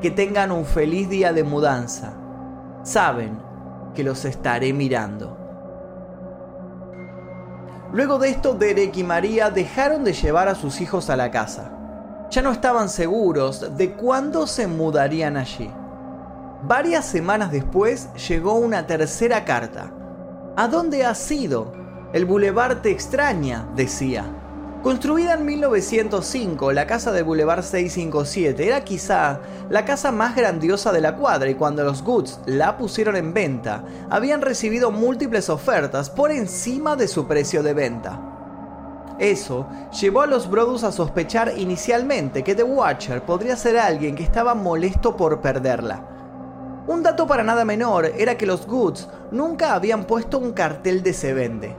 Que 0.02 0.12
tengan 0.12 0.52
un 0.52 0.66
feliz 0.66 1.10
día 1.10 1.34
de 1.34 1.44
mudanza. 1.44 2.25
Saben 2.86 3.40
que 3.96 4.04
los 4.04 4.26
estaré 4.26 4.72
mirando. 4.72 5.36
Luego 7.92 8.20
de 8.20 8.30
esto, 8.30 8.54
Derek 8.54 8.96
y 8.98 9.04
María 9.04 9.50
dejaron 9.50 10.04
de 10.04 10.14
llevar 10.14 10.48
a 10.50 10.54
sus 10.54 10.80
hijos 10.82 11.10
a 11.10 11.16
la 11.16 11.32
casa. 11.32 11.72
Ya 12.30 12.44
no 12.44 12.52
estaban 12.52 12.90
seguros 12.90 13.76
de 13.76 13.94
cuándo 13.94 14.46
se 14.46 14.68
mudarían 14.68 15.36
allí. 15.36 15.72
Varias 16.62 17.06
semanas 17.06 17.52
después 17.52 18.14
llegó 18.28 18.54
una 18.54 18.86
tercera 18.86 19.46
carta. 19.46 19.92
¿A 20.56 20.68
dónde 20.68 21.06
has 21.06 21.32
ido? 21.32 21.74
El 22.14 22.26
Boulevard 22.26 22.82
te 22.82 22.92
extraña, 22.92 23.68
decía. 23.76 24.26
Construida 24.86 25.34
en 25.34 25.48
1905, 25.48 26.72
la 26.72 26.86
casa 26.86 27.12
de 27.12 27.24
Boulevard 27.24 27.64
657 27.64 28.68
era 28.68 28.84
quizá 28.84 29.40
la 29.68 29.84
casa 29.84 30.12
más 30.12 30.36
grandiosa 30.36 30.92
de 30.92 31.02
la 31.02 31.16
cuadra 31.16 31.50
y 31.50 31.56
cuando 31.56 31.84
los 31.84 32.04
Goods 32.04 32.40
la 32.46 32.78
pusieron 32.78 33.16
en 33.16 33.34
venta, 33.34 33.84
habían 34.12 34.44
recibido 34.44 34.92
múltiples 34.92 35.50
ofertas 35.50 36.12
por 36.12 36.30
encima 36.30 36.96
de 36.96 37.08
su 37.08 37.26
precio 37.26 37.64
de 37.64 37.74
venta. 37.74 39.16
Eso 39.18 39.68
llevó 40.00 40.22
a 40.22 40.28
los 40.28 40.48
Brothers 40.48 40.84
a 40.84 40.92
sospechar 40.92 41.54
inicialmente 41.58 42.44
que 42.44 42.54
The 42.54 42.62
Watcher 42.62 43.24
podría 43.24 43.56
ser 43.56 43.80
alguien 43.80 44.14
que 44.14 44.22
estaba 44.22 44.54
molesto 44.54 45.18
por 45.18 45.42
perderla. 45.42 46.84
Un 46.86 47.02
dato 47.02 47.26
para 47.26 47.44
nada 47.44 47.66
menor 47.66 48.12
era 48.20 48.38
que 48.38 48.46
los 48.46 48.68
Goods 48.68 49.10
nunca 49.32 49.74
habían 49.74 50.04
puesto 50.04 50.38
un 50.38 50.52
cartel 50.52 51.02
de 51.02 51.14
se 51.14 51.34
vende. 51.34 51.76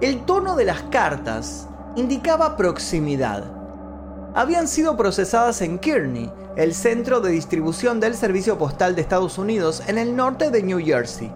El 0.00 0.24
tono 0.24 0.54
de 0.54 0.64
las 0.64 0.82
cartas 0.82 1.70
indicaba 1.96 2.58
proximidad. 2.58 3.44
Habían 4.34 4.68
sido 4.68 4.98
procesadas 4.98 5.62
en 5.62 5.78
Kearney, 5.78 6.30
el 6.54 6.74
centro 6.74 7.20
de 7.20 7.30
distribución 7.30 8.00
del 8.00 8.14
Servicio 8.14 8.58
Postal 8.58 8.94
de 8.94 9.00
Estados 9.00 9.38
Unidos 9.38 9.82
en 9.86 9.96
el 9.96 10.14
norte 10.14 10.50
de 10.50 10.62
New 10.62 10.78
Jersey. 10.78 11.32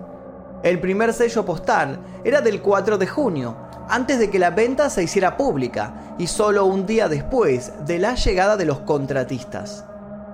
El 0.62 0.78
primer 0.78 1.14
sello 1.14 1.46
postal 1.46 1.98
era 2.24 2.42
del 2.42 2.60
4 2.60 2.98
de 2.98 3.06
junio, 3.06 3.56
antes 3.88 4.18
de 4.18 4.28
que 4.28 4.38
la 4.38 4.50
venta 4.50 4.90
se 4.90 5.02
hiciera 5.02 5.38
pública 5.38 6.14
y 6.18 6.26
solo 6.26 6.66
un 6.66 6.84
día 6.84 7.08
después 7.08 7.72
de 7.86 7.98
la 7.98 8.14
llegada 8.14 8.58
de 8.58 8.66
los 8.66 8.80
contratistas. 8.80 9.86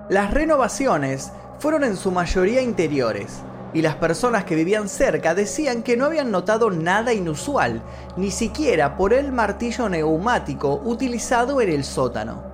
Las 0.09 0.33
renovaciones 0.33 1.31
fueron 1.59 1.85
en 1.85 1.95
su 1.95 2.11
mayoría 2.11 2.61
interiores, 2.61 3.39
y 3.73 3.81
las 3.81 3.95
personas 3.95 4.45
que 4.45 4.55
vivían 4.55 4.89
cerca 4.89 5.35
decían 5.35 5.83
que 5.83 5.97
no 5.97 6.05
habían 6.05 6.31
notado 6.31 6.69
nada 6.71 7.13
inusual, 7.13 7.81
ni 8.15 8.31
siquiera 8.31 8.95
por 8.95 9.13
el 9.13 9.31
martillo 9.31 9.89
neumático 9.89 10.81
utilizado 10.83 11.61
en 11.61 11.69
el 11.69 11.83
sótano. 11.83 12.47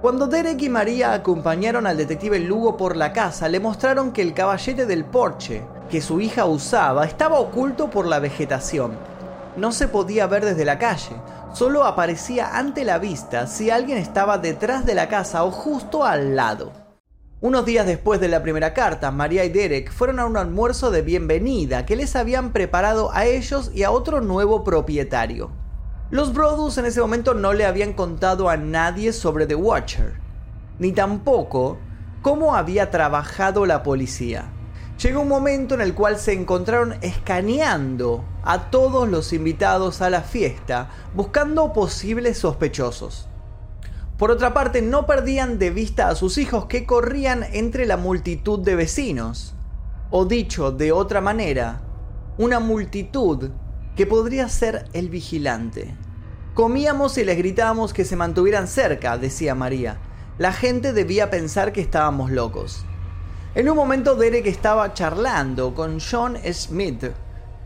Cuando 0.00 0.26
Derek 0.26 0.62
y 0.62 0.70
María 0.70 1.12
acompañaron 1.12 1.86
al 1.86 1.98
detective 1.98 2.38
Lugo 2.38 2.76
por 2.76 2.96
la 2.96 3.12
casa, 3.12 3.48
le 3.48 3.60
mostraron 3.60 4.12
que 4.12 4.22
el 4.22 4.32
caballete 4.32 4.86
del 4.86 5.04
porche 5.04 5.62
que 5.90 6.00
su 6.00 6.20
hija 6.20 6.46
usaba 6.46 7.04
estaba 7.04 7.38
oculto 7.38 7.90
por 7.90 8.06
la 8.06 8.18
vegetación. 8.18 8.92
No 9.56 9.72
se 9.72 9.88
podía 9.88 10.26
ver 10.26 10.44
desde 10.44 10.64
la 10.64 10.78
calle, 10.78 11.16
solo 11.52 11.84
aparecía 11.84 12.56
ante 12.56 12.84
la 12.84 12.98
vista 12.98 13.46
si 13.46 13.70
alguien 13.70 13.98
estaba 13.98 14.38
detrás 14.38 14.86
de 14.86 14.94
la 14.94 15.08
casa 15.08 15.44
o 15.44 15.50
justo 15.50 16.04
al 16.04 16.34
lado. 16.34 16.79
Unos 17.42 17.64
días 17.64 17.86
después 17.86 18.20
de 18.20 18.28
la 18.28 18.42
primera 18.42 18.74
carta, 18.74 19.10
María 19.10 19.46
y 19.46 19.48
Derek 19.48 19.90
fueron 19.90 20.20
a 20.20 20.26
un 20.26 20.36
almuerzo 20.36 20.90
de 20.90 21.00
bienvenida 21.00 21.86
que 21.86 21.96
les 21.96 22.14
habían 22.14 22.52
preparado 22.52 23.10
a 23.14 23.24
ellos 23.24 23.70
y 23.74 23.82
a 23.82 23.90
otro 23.90 24.20
nuevo 24.20 24.62
propietario. 24.62 25.50
Los 26.10 26.34
Brodus 26.34 26.76
en 26.76 26.84
ese 26.84 27.00
momento 27.00 27.32
no 27.32 27.54
le 27.54 27.64
habían 27.64 27.94
contado 27.94 28.50
a 28.50 28.58
nadie 28.58 29.14
sobre 29.14 29.46
The 29.46 29.54
Watcher, 29.54 30.20
ni 30.78 30.92
tampoco 30.92 31.78
cómo 32.20 32.54
había 32.54 32.90
trabajado 32.90 33.64
la 33.64 33.82
policía. 33.82 34.50
Llegó 35.02 35.22
un 35.22 35.28
momento 35.28 35.74
en 35.74 35.80
el 35.80 35.94
cual 35.94 36.18
se 36.18 36.34
encontraron 36.34 36.96
escaneando 37.00 38.22
a 38.42 38.70
todos 38.70 39.08
los 39.08 39.32
invitados 39.32 40.02
a 40.02 40.10
la 40.10 40.20
fiesta, 40.20 40.90
buscando 41.14 41.72
posibles 41.72 42.36
sospechosos. 42.36 43.29
Por 44.20 44.30
otra 44.30 44.52
parte, 44.52 44.82
no 44.82 45.06
perdían 45.06 45.58
de 45.58 45.70
vista 45.70 46.10
a 46.10 46.14
sus 46.14 46.36
hijos 46.36 46.66
que 46.66 46.84
corrían 46.84 47.42
entre 47.52 47.86
la 47.86 47.96
multitud 47.96 48.58
de 48.58 48.76
vecinos. 48.76 49.54
O 50.10 50.26
dicho 50.26 50.72
de 50.72 50.92
otra 50.92 51.22
manera, 51.22 51.80
una 52.36 52.60
multitud 52.60 53.48
que 53.96 54.06
podría 54.06 54.50
ser 54.50 54.84
el 54.92 55.08
vigilante. 55.08 55.96
Comíamos 56.52 57.16
y 57.16 57.24
les 57.24 57.38
gritábamos 57.38 57.94
que 57.94 58.04
se 58.04 58.14
mantuvieran 58.14 58.68
cerca, 58.68 59.16
decía 59.16 59.54
María. 59.54 59.96
La 60.36 60.52
gente 60.52 60.92
debía 60.92 61.30
pensar 61.30 61.72
que 61.72 61.80
estábamos 61.80 62.30
locos. 62.30 62.84
En 63.54 63.70
un 63.70 63.76
momento 63.76 64.16
Derek 64.16 64.44
estaba 64.48 64.92
charlando 64.92 65.74
con 65.74 65.98
John 65.98 66.36
Smith, 66.52 67.06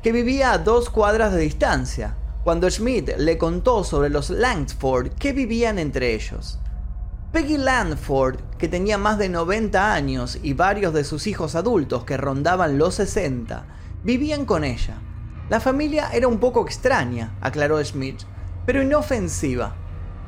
que 0.05 0.13
vivía 0.13 0.53
a 0.53 0.59
dos 0.59 0.89
cuadras 0.89 1.33
de 1.33 1.41
distancia 1.41 2.17
cuando 2.45 2.69
Schmidt 2.69 3.17
le 3.17 3.39
contó 3.39 3.85
sobre 3.85 4.11
los 4.11 4.29
Langford 4.29 5.15
que 5.15 5.33
vivían 5.33 5.79
entre 5.79 6.15
ellos. 6.15 6.59
Peggy 7.33 7.57
Langford, 7.57 8.39
que 8.59 8.69
tenía 8.69 8.99
más 8.99 9.17
de 9.19 9.31
90 9.31 9.95
años 9.95 10.39
y 10.43 10.53
varios 10.53 10.93
de 10.93 11.05
sus 11.05 11.27
hijos 11.27 11.55
adultos 11.55 12.05
que 12.05 12.19
rondaban 12.19 12.77
los 12.77 12.97
60, 12.97 13.65
vivían 14.05 14.45
con 14.45 14.63
ella. 14.63 14.99
La 15.49 15.59
familia 15.59 16.11
era 16.13 16.29
un 16.29 16.39
poco 16.39 16.63
extraña, 16.63 17.35
aclaró 17.41 17.83
Schmidt, 17.83 18.21
pero 18.67 18.83
inofensiva. 18.83 19.75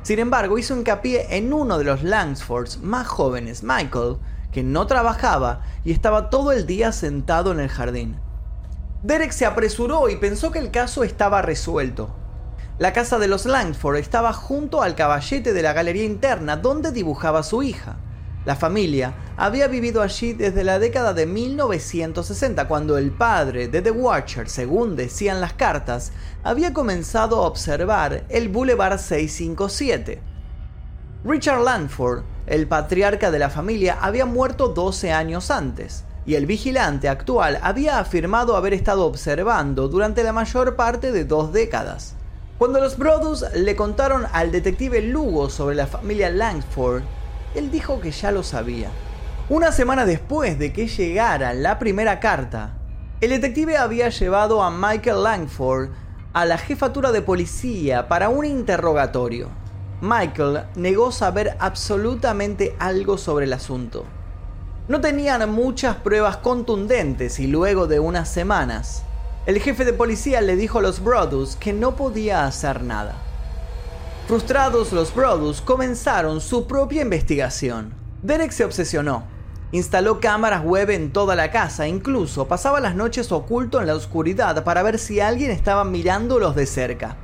Sin 0.01 0.17
embargo, 0.17 0.57
hizo 0.57 0.75
hincapié 0.75 1.37
en 1.37 1.53
uno 1.53 1.77
de 1.77 1.83
los 1.83 2.01
Langsfords 2.01 2.81
más 2.81 3.07
jóvenes, 3.07 3.61
Michael, 3.61 4.17
que 4.51 4.63
no 4.63 4.87
trabajaba 4.87 5.61
y 5.85 5.91
estaba 5.91 6.31
todo 6.31 6.51
el 6.51 6.65
día 6.65 6.91
sentado 6.91 7.51
en 7.51 7.59
el 7.59 7.69
jardín. 7.69 8.19
Derek 9.03 9.31
se 9.31 9.45
apresuró 9.45 10.09
y 10.09 10.15
pensó 10.15 10.51
que 10.51 10.57
el 10.57 10.71
caso 10.71 11.03
estaba 11.03 11.43
resuelto. 11.43 12.09
La 12.79 12.93
casa 12.93 13.19
de 13.19 13.27
los 13.27 13.45
Langford 13.45 13.97
estaba 13.97 14.33
junto 14.33 14.81
al 14.81 14.95
caballete 14.95 15.53
de 15.53 15.61
la 15.61 15.73
galería 15.73 16.03
interna 16.03 16.57
donde 16.57 16.91
dibujaba 16.91 17.43
su 17.43 17.61
hija. 17.61 17.97
La 18.43 18.55
familia 18.55 19.13
había 19.35 19.67
vivido 19.67 20.01
allí 20.01 20.33
desde 20.33 20.63
la 20.63 20.79
década 20.79 21.13
de 21.13 21.27
1960 21.27 22.67
cuando 22.67 22.97
el 22.97 23.11
padre 23.11 23.67
de 23.67 23.83
The 23.83 23.91
Watcher, 23.91 24.49
según 24.49 24.95
decían 24.95 25.41
las 25.41 25.53
cartas, 25.53 26.11
había 26.43 26.73
comenzado 26.73 27.37
a 27.37 27.47
observar 27.47 28.25
el 28.29 28.49
Boulevard 28.49 28.97
657. 28.97 30.21
Richard 31.23 31.61
Langford, 31.61 32.23
el 32.47 32.67
patriarca 32.67 33.29
de 33.29 33.39
la 33.39 33.51
familia, 33.51 33.99
había 34.01 34.25
muerto 34.25 34.69
12 34.69 35.11
años 35.11 35.51
antes 35.51 36.06
y 36.27 36.35
el 36.35 36.45
vigilante 36.45 37.07
actual 37.07 37.57
había 37.63 37.99
afirmado 37.99 38.57
haber 38.57 38.73
estado 38.73 39.05
observando 39.05 39.87
durante 39.87 40.23
la 40.23 40.33
mayor 40.33 40.75
parte 40.75 41.13
de 41.13 41.23
dos 41.23 41.53
décadas. 41.53 42.15
Cuando 42.57 42.81
los 42.81 42.97
Brothers 42.97 43.55
le 43.55 43.77
contaron 43.77 44.27
al 44.33 44.51
detective 44.51 45.01
Lugo 45.01 45.49
sobre 45.49 45.77
la 45.77 45.87
familia 45.87 46.29
Langford, 46.29 47.03
él 47.55 47.71
dijo 47.71 48.01
que 48.01 48.11
ya 48.11 48.31
lo 48.31 48.43
sabía. 48.43 48.89
Una 49.47 49.71
semana 49.71 50.05
después 50.05 50.59
de 50.59 50.73
que 50.73 50.87
llegara 50.87 51.53
la 51.53 51.79
primera 51.79 52.19
carta, 52.19 52.73
el 53.21 53.29
detective 53.29 53.77
había 53.77 54.09
llevado 54.09 54.61
a 54.61 54.69
Michael 54.69 55.23
Langford 55.23 55.91
a 56.33 56.45
la 56.45 56.57
jefatura 56.57 57.13
de 57.13 57.21
policía 57.21 58.09
para 58.09 58.27
un 58.27 58.43
interrogatorio. 58.43 59.47
Michael 60.01 60.63
negó 60.75 61.13
saber 61.13 61.55
absolutamente 61.59 62.75
algo 62.79 63.17
sobre 63.17 63.45
el 63.45 63.53
asunto. 63.53 64.05
No 64.87 65.01
tenían 65.01 65.49
muchas 65.51 65.97
pruebas 65.97 66.37
contundentes 66.37 67.39
y 67.39 67.47
luego 67.47 67.87
de 67.87 67.99
unas 67.99 68.29
semanas, 68.29 69.03
el 69.45 69.59
jefe 69.59 69.83
de 69.83 69.91
policía 69.91 70.39
le 70.39 70.55
dijo 70.55 70.79
a 70.79 70.81
los 70.81 71.03
Brothers 71.03 71.57
que 71.57 71.73
no 71.73 71.97
podía 71.97 72.45
hacer 72.45 72.83
nada. 72.83 73.15
Frustrados 74.27 74.93
los 74.93 75.13
Brothers 75.13 75.59
comenzaron 75.61 76.39
su 76.39 76.67
propia 76.67 77.01
investigación. 77.01 77.93
Derek 78.23 78.51
se 78.51 78.63
obsesionó. 78.63 79.23
Instaló 79.73 80.21
cámaras 80.21 80.63
web 80.63 80.89
en 80.91 81.11
toda 81.11 81.35
la 81.35 81.51
casa, 81.51 81.85
incluso 81.85 82.47
pasaba 82.47 82.79
las 82.79 82.95
noches 82.95 83.29
oculto 83.33 83.81
en 83.81 83.87
la 83.87 83.95
oscuridad 83.95 84.63
para 84.63 84.83
ver 84.83 84.99
si 84.99 85.19
alguien 85.19 85.51
estaba 85.51 85.83
mirándolos 85.83 86.55
de 86.55 86.65
cerca. 86.65 87.17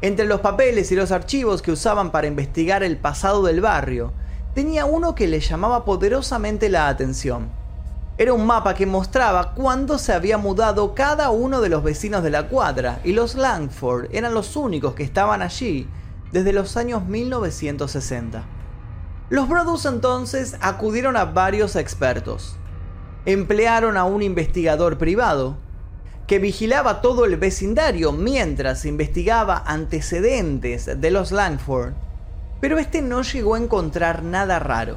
Entre 0.00 0.26
los 0.26 0.40
papeles 0.40 0.92
y 0.92 0.94
los 0.94 1.10
archivos 1.10 1.60
que 1.60 1.72
usaban 1.72 2.12
para 2.12 2.28
investigar 2.28 2.84
el 2.84 2.98
pasado 2.98 3.42
del 3.42 3.60
barrio, 3.60 4.12
tenía 4.54 4.84
uno 4.84 5.14
que 5.14 5.26
le 5.26 5.40
llamaba 5.40 5.84
poderosamente 5.84 6.68
la 6.68 6.88
atención. 6.88 7.48
Era 8.16 8.32
un 8.32 8.46
mapa 8.46 8.74
que 8.74 8.86
mostraba 8.86 9.54
cuándo 9.54 9.98
se 9.98 10.12
había 10.12 10.38
mudado 10.38 10.94
cada 10.94 11.30
uno 11.30 11.60
de 11.60 11.68
los 11.68 11.82
vecinos 11.82 12.22
de 12.22 12.30
la 12.30 12.48
cuadra 12.48 13.00
y 13.02 13.12
los 13.12 13.34
Langford 13.34 14.06
eran 14.12 14.34
los 14.34 14.54
únicos 14.54 14.94
que 14.94 15.02
estaban 15.02 15.42
allí 15.42 15.88
desde 16.30 16.52
los 16.52 16.76
años 16.76 17.04
1960. 17.06 18.44
Los 19.30 19.48
Brothers 19.48 19.86
entonces 19.86 20.56
acudieron 20.60 21.16
a 21.16 21.24
varios 21.24 21.74
expertos. 21.74 22.56
Emplearon 23.26 23.96
a 23.96 24.04
un 24.04 24.22
investigador 24.22 24.96
privado 24.96 25.56
que 26.28 26.38
vigilaba 26.38 27.00
todo 27.00 27.24
el 27.24 27.36
vecindario 27.36 28.12
mientras 28.12 28.84
investigaba 28.84 29.62
antecedentes 29.66 31.00
de 31.00 31.10
los 31.10 31.32
Langford, 31.32 31.94
pero 32.64 32.78
este 32.78 33.02
no 33.02 33.20
llegó 33.20 33.56
a 33.56 33.58
encontrar 33.58 34.22
nada 34.22 34.58
raro. 34.58 34.96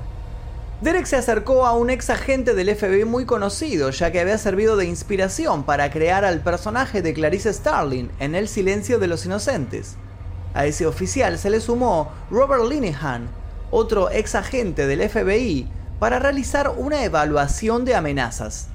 Derek 0.79 1.05
se 1.05 1.17
acercó 1.17 1.65
a 1.65 1.73
un 1.73 1.89
ex 1.89 2.09
agente 2.09 2.53
del 2.53 2.73
FBI 2.73 3.03
muy 3.03 3.25
conocido, 3.25 3.89
ya 3.89 4.09
que 4.09 4.21
había 4.21 4.37
servido 4.37 4.77
de 4.77 4.85
inspiración 4.85 5.63
para 5.63 5.91
crear 5.91 6.23
al 6.23 6.39
personaje 6.39 7.01
de 7.01 7.13
Clarice 7.13 7.51
Starling 7.51 8.09
en 8.19 8.35
El 8.35 8.47
silencio 8.47 8.99
de 8.99 9.07
los 9.07 9.25
inocentes. 9.25 9.97
A 10.53 10.65
ese 10.65 10.85
oficial 10.85 11.37
se 11.37 11.49
le 11.49 11.59
sumó 11.59 12.09
Robert 12.31 12.63
Linehan, 12.63 13.27
otro 13.69 14.11
ex 14.11 14.35
agente 14.35 14.87
del 14.87 15.09
FBI, 15.09 15.67
para 15.99 16.19
realizar 16.19 16.73
una 16.77 17.03
evaluación 17.03 17.83
de 17.83 17.95
amenazas. 17.95 18.69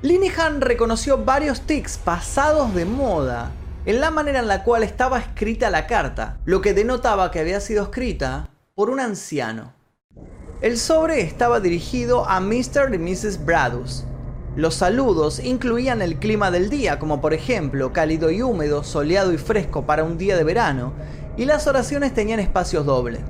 Linehan 0.00 0.62
reconoció 0.62 1.26
varios 1.26 1.60
tics 1.60 1.98
pasados 1.98 2.74
de 2.74 2.86
moda 2.86 3.52
en 3.84 4.00
la 4.00 4.12
manera 4.12 4.38
en 4.38 4.46
la 4.46 4.62
cual 4.62 4.84
estaba 4.84 5.18
escrita 5.18 5.68
la 5.68 5.86
carta, 5.88 6.38
lo 6.44 6.60
que 6.60 6.72
denotaba 6.72 7.30
que 7.32 7.40
había 7.40 7.60
sido 7.60 7.82
escrita 7.82 8.50
por 8.74 8.90
un 8.90 9.00
anciano. 9.00 9.72
El 10.60 10.78
sobre 10.78 11.22
estaba 11.22 11.58
dirigido 11.58 12.28
a 12.28 12.40
Mr. 12.40 12.94
y 12.94 12.98
Mrs. 12.98 13.44
Bradus. 13.44 14.04
Los 14.54 14.76
saludos 14.76 15.40
incluían 15.40 16.00
el 16.00 16.20
clima 16.20 16.52
del 16.52 16.70
día, 16.70 17.00
como 17.00 17.20
por 17.20 17.34
ejemplo 17.34 17.92
cálido 17.92 18.30
y 18.30 18.42
húmedo, 18.42 18.84
soleado 18.84 19.32
y 19.32 19.38
fresco 19.38 19.84
para 19.84 20.04
un 20.04 20.16
día 20.16 20.36
de 20.36 20.44
verano, 20.44 20.92
y 21.36 21.46
las 21.46 21.66
oraciones 21.66 22.14
tenían 22.14 22.38
espacios 22.38 22.86
dobles. 22.86 23.20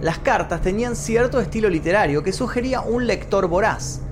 Las 0.00 0.18
cartas 0.18 0.60
tenían 0.60 0.94
cierto 0.94 1.40
estilo 1.40 1.68
literario 1.68 2.22
que 2.22 2.32
sugería 2.32 2.82
un 2.82 3.08
lector 3.08 3.48
voraz, 3.48 4.02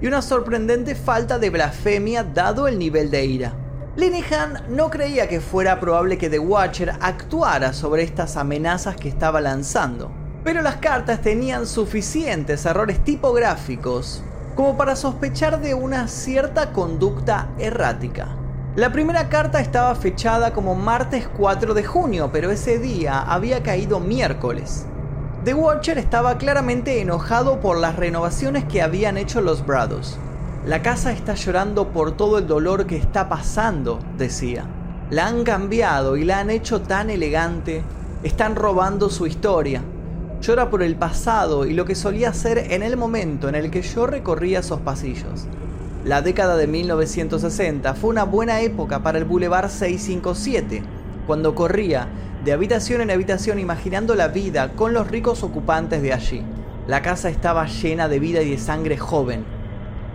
y 0.00 0.06
una 0.06 0.22
sorprendente 0.22 0.94
falta 0.94 1.38
de 1.38 1.50
blasfemia 1.50 2.24
dado 2.24 2.66
el 2.66 2.78
nivel 2.78 3.10
de 3.10 3.26
ira. 3.26 3.61
Linehan 3.94 4.62
no 4.70 4.88
creía 4.88 5.28
que 5.28 5.42
fuera 5.42 5.78
probable 5.78 6.16
que 6.16 6.30
The 6.30 6.38
Watcher 6.38 6.94
actuara 7.02 7.74
sobre 7.74 8.02
estas 8.02 8.38
amenazas 8.38 8.96
que 8.96 9.10
estaba 9.10 9.42
lanzando, 9.42 10.10
pero 10.42 10.62
las 10.62 10.76
cartas 10.76 11.20
tenían 11.20 11.66
suficientes 11.66 12.64
errores 12.64 13.04
tipográficos 13.04 14.22
como 14.54 14.78
para 14.78 14.96
sospechar 14.96 15.60
de 15.60 15.74
una 15.74 16.08
cierta 16.08 16.72
conducta 16.72 17.50
errática. 17.58 18.28
La 18.76 18.92
primera 18.92 19.28
carta 19.28 19.60
estaba 19.60 19.94
fechada 19.94 20.54
como 20.54 20.74
martes 20.74 21.28
4 21.36 21.74
de 21.74 21.84
junio, 21.84 22.30
pero 22.32 22.50
ese 22.50 22.78
día 22.78 23.20
había 23.20 23.62
caído 23.62 24.00
miércoles. 24.00 24.86
The 25.44 25.52
Watcher 25.52 25.98
estaba 25.98 26.38
claramente 26.38 27.02
enojado 27.02 27.60
por 27.60 27.76
las 27.76 27.96
renovaciones 27.96 28.64
que 28.64 28.80
habían 28.80 29.18
hecho 29.18 29.42
los 29.42 29.66
Brothers. 29.66 30.16
La 30.64 30.80
casa 30.80 31.10
está 31.10 31.34
llorando 31.34 31.88
por 31.88 32.16
todo 32.16 32.38
el 32.38 32.46
dolor 32.46 32.86
que 32.86 32.96
está 32.96 33.28
pasando, 33.28 33.98
decía. 34.16 34.64
La 35.10 35.26
han 35.26 35.42
cambiado 35.42 36.16
y 36.16 36.24
la 36.24 36.38
han 36.38 36.50
hecho 36.50 36.82
tan 36.82 37.10
elegante. 37.10 37.82
Están 38.22 38.54
robando 38.54 39.10
su 39.10 39.26
historia. 39.26 39.82
Llora 40.40 40.70
por 40.70 40.84
el 40.84 40.94
pasado 40.94 41.66
y 41.66 41.74
lo 41.74 41.84
que 41.84 41.96
solía 41.96 42.32
ser 42.32 42.58
en 42.58 42.84
el 42.84 42.96
momento 42.96 43.48
en 43.48 43.56
el 43.56 43.72
que 43.72 43.82
yo 43.82 44.06
recorría 44.06 44.60
esos 44.60 44.78
pasillos. 44.80 45.48
La 46.04 46.22
década 46.22 46.56
de 46.56 46.68
1960 46.68 47.94
fue 47.94 48.10
una 48.10 48.22
buena 48.22 48.60
época 48.60 49.02
para 49.02 49.18
el 49.18 49.24
Boulevard 49.24 49.68
657, 49.68 50.84
cuando 51.26 51.56
corría 51.56 52.06
de 52.44 52.52
habitación 52.52 53.00
en 53.00 53.10
habitación 53.10 53.58
imaginando 53.58 54.14
la 54.14 54.28
vida 54.28 54.74
con 54.74 54.92
los 54.92 55.08
ricos 55.08 55.42
ocupantes 55.42 56.02
de 56.02 56.12
allí. 56.12 56.44
La 56.86 57.02
casa 57.02 57.30
estaba 57.30 57.66
llena 57.66 58.06
de 58.06 58.20
vida 58.20 58.42
y 58.42 58.50
de 58.50 58.58
sangre 58.58 58.96
joven. 58.96 59.61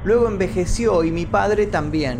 Luego 0.03 0.27
envejeció 0.27 1.03
y 1.03 1.11
mi 1.11 1.25
padre 1.25 1.65
también, 1.65 2.19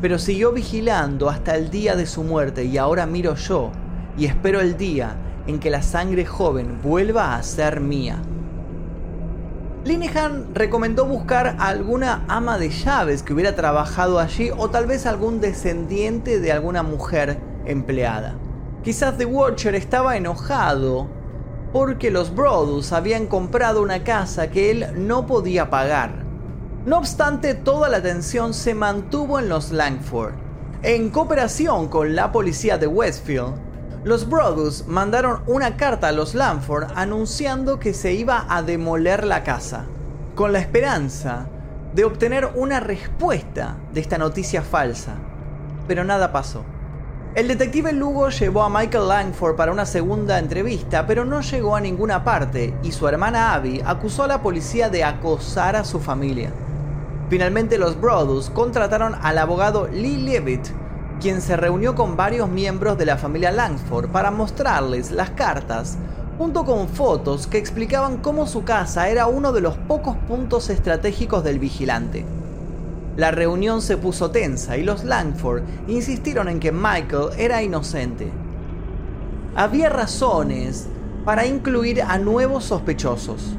pero 0.00 0.18
siguió 0.18 0.52
vigilando 0.52 1.28
hasta 1.28 1.54
el 1.56 1.70
día 1.70 1.94
de 1.94 2.06
su 2.06 2.22
muerte 2.22 2.64
y 2.64 2.78
ahora 2.78 3.06
miro 3.06 3.34
yo 3.34 3.70
y 4.16 4.24
espero 4.24 4.60
el 4.60 4.76
día 4.76 5.16
en 5.46 5.58
que 5.58 5.70
la 5.70 5.82
sangre 5.82 6.24
joven 6.24 6.80
vuelva 6.82 7.36
a 7.36 7.42
ser 7.42 7.80
mía. 7.80 8.16
Linehan 9.84 10.54
recomendó 10.54 11.06
buscar 11.06 11.56
a 11.58 11.68
alguna 11.68 12.24
ama 12.28 12.58
de 12.58 12.68
llaves 12.68 13.22
que 13.22 13.32
hubiera 13.32 13.54
trabajado 13.54 14.18
allí 14.18 14.50
o 14.56 14.68
tal 14.68 14.86
vez 14.86 15.06
algún 15.06 15.40
descendiente 15.40 16.38
de 16.38 16.52
alguna 16.52 16.82
mujer 16.82 17.38
empleada. 17.64 18.36
Quizás 18.82 19.16
The 19.16 19.24
Watcher 19.24 19.74
estaba 19.74 20.16
enojado 20.16 21.08
porque 21.72 22.10
los 22.10 22.34
Brothers 22.34 22.92
habían 22.92 23.26
comprado 23.26 23.82
una 23.82 24.04
casa 24.04 24.50
que 24.50 24.70
él 24.70 24.86
no 24.96 25.26
podía 25.26 25.70
pagar. 25.70 26.29
No 26.86 26.96
obstante, 26.96 27.54
toda 27.54 27.90
la 27.90 27.98
atención 27.98 28.54
se 28.54 28.74
mantuvo 28.74 29.38
en 29.38 29.50
los 29.50 29.70
Langford. 29.70 30.32
En 30.82 31.10
cooperación 31.10 31.88
con 31.88 32.16
la 32.16 32.32
policía 32.32 32.78
de 32.78 32.86
Westfield, 32.86 33.52
los 34.02 34.26
Brothers 34.26 34.86
mandaron 34.86 35.42
una 35.46 35.76
carta 35.76 36.08
a 36.08 36.12
los 36.12 36.34
Langford 36.34 36.86
anunciando 36.94 37.78
que 37.78 37.92
se 37.92 38.14
iba 38.14 38.46
a 38.48 38.62
demoler 38.62 39.24
la 39.24 39.44
casa, 39.44 39.84
con 40.34 40.54
la 40.54 40.60
esperanza 40.60 41.48
de 41.94 42.04
obtener 42.04 42.50
una 42.54 42.80
respuesta 42.80 43.76
de 43.92 44.00
esta 44.00 44.16
noticia 44.16 44.62
falsa. 44.62 45.16
Pero 45.86 46.02
nada 46.02 46.32
pasó. 46.32 46.64
El 47.34 47.46
detective 47.46 47.92
Lugo 47.92 48.30
llevó 48.30 48.62
a 48.62 48.70
Michael 48.70 49.06
Langford 49.06 49.54
para 49.54 49.70
una 49.70 49.84
segunda 49.84 50.38
entrevista, 50.38 51.06
pero 51.06 51.26
no 51.26 51.42
llegó 51.42 51.76
a 51.76 51.80
ninguna 51.82 52.24
parte 52.24 52.74
y 52.82 52.92
su 52.92 53.06
hermana 53.06 53.52
Abby 53.52 53.82
acusó 53.84 54.22
a 54.22 54.28
la 54.28 54.40
policía 54.40 54.88
de 54.88 55.04
acosar 55.04 55.76
a 55.76 55.84
su 55.84 56.00
familia. 56.00 56.50
Finalmente 57.30 57.78
los 57.78 57.98
Brothers 58.00 58.50
contrataron 58.50 59.14
al 59.22 59.38
abogado 59.38 59.86
Lee 59.86 60.16
Levitt, 60.16 60.66
quien 61.20 61.40
se 61.40 61.56
reunió 61.56 61.94
con 61.94 62.16
varios 62.16 62.48
miembros 62.48 62.98
de 62.98 63.06
la 63.06 63.16
familia 63.16 63.52
Langford 63.52 64.08
para 64.08 64.32
mostrarles 64.32 65.12
las 65.12 65.30
cartas, 65.30 65.96
junto 66.38 66.64
con 66.64 66.88
fotos 66.88 67.46
que 67.46 67.58
explicaban 67.58 68.16
cómo 68.16 68.48
su 68.48 68.64
casa 68.64 69.08
era 69.08 69.28
uno 69.28 69.52
de 69.52 69.60
los 69.60 69.76
pocos 69.76 70.16
puntos 70.26 70.70
estratégicos 70.70 71.44
del 71.44 71.60
vigilante. 71.60 72.24
La 73.16 73.30
reunión 73.30 73.80
se 73.80 73.96
puso 73.96 74.32
tensa 74.32 74.76
y 74.76 74.82
los 74.82 75.04
Langford 75.04 75.62
insistieron 75.86 76.48
en 76.48 76.58
que 76.58 76.72
Michael 76.72 77.28
era 77.38 77.62
inocente. 77.62 78.28
Había 79.54 79.88
razones 79.88 80.88
para 81.24 81.46
incluir 81.46 82.02
a 82.02 82.18
nuevos 82.18 82.64
sospechosos. 82.64 83.54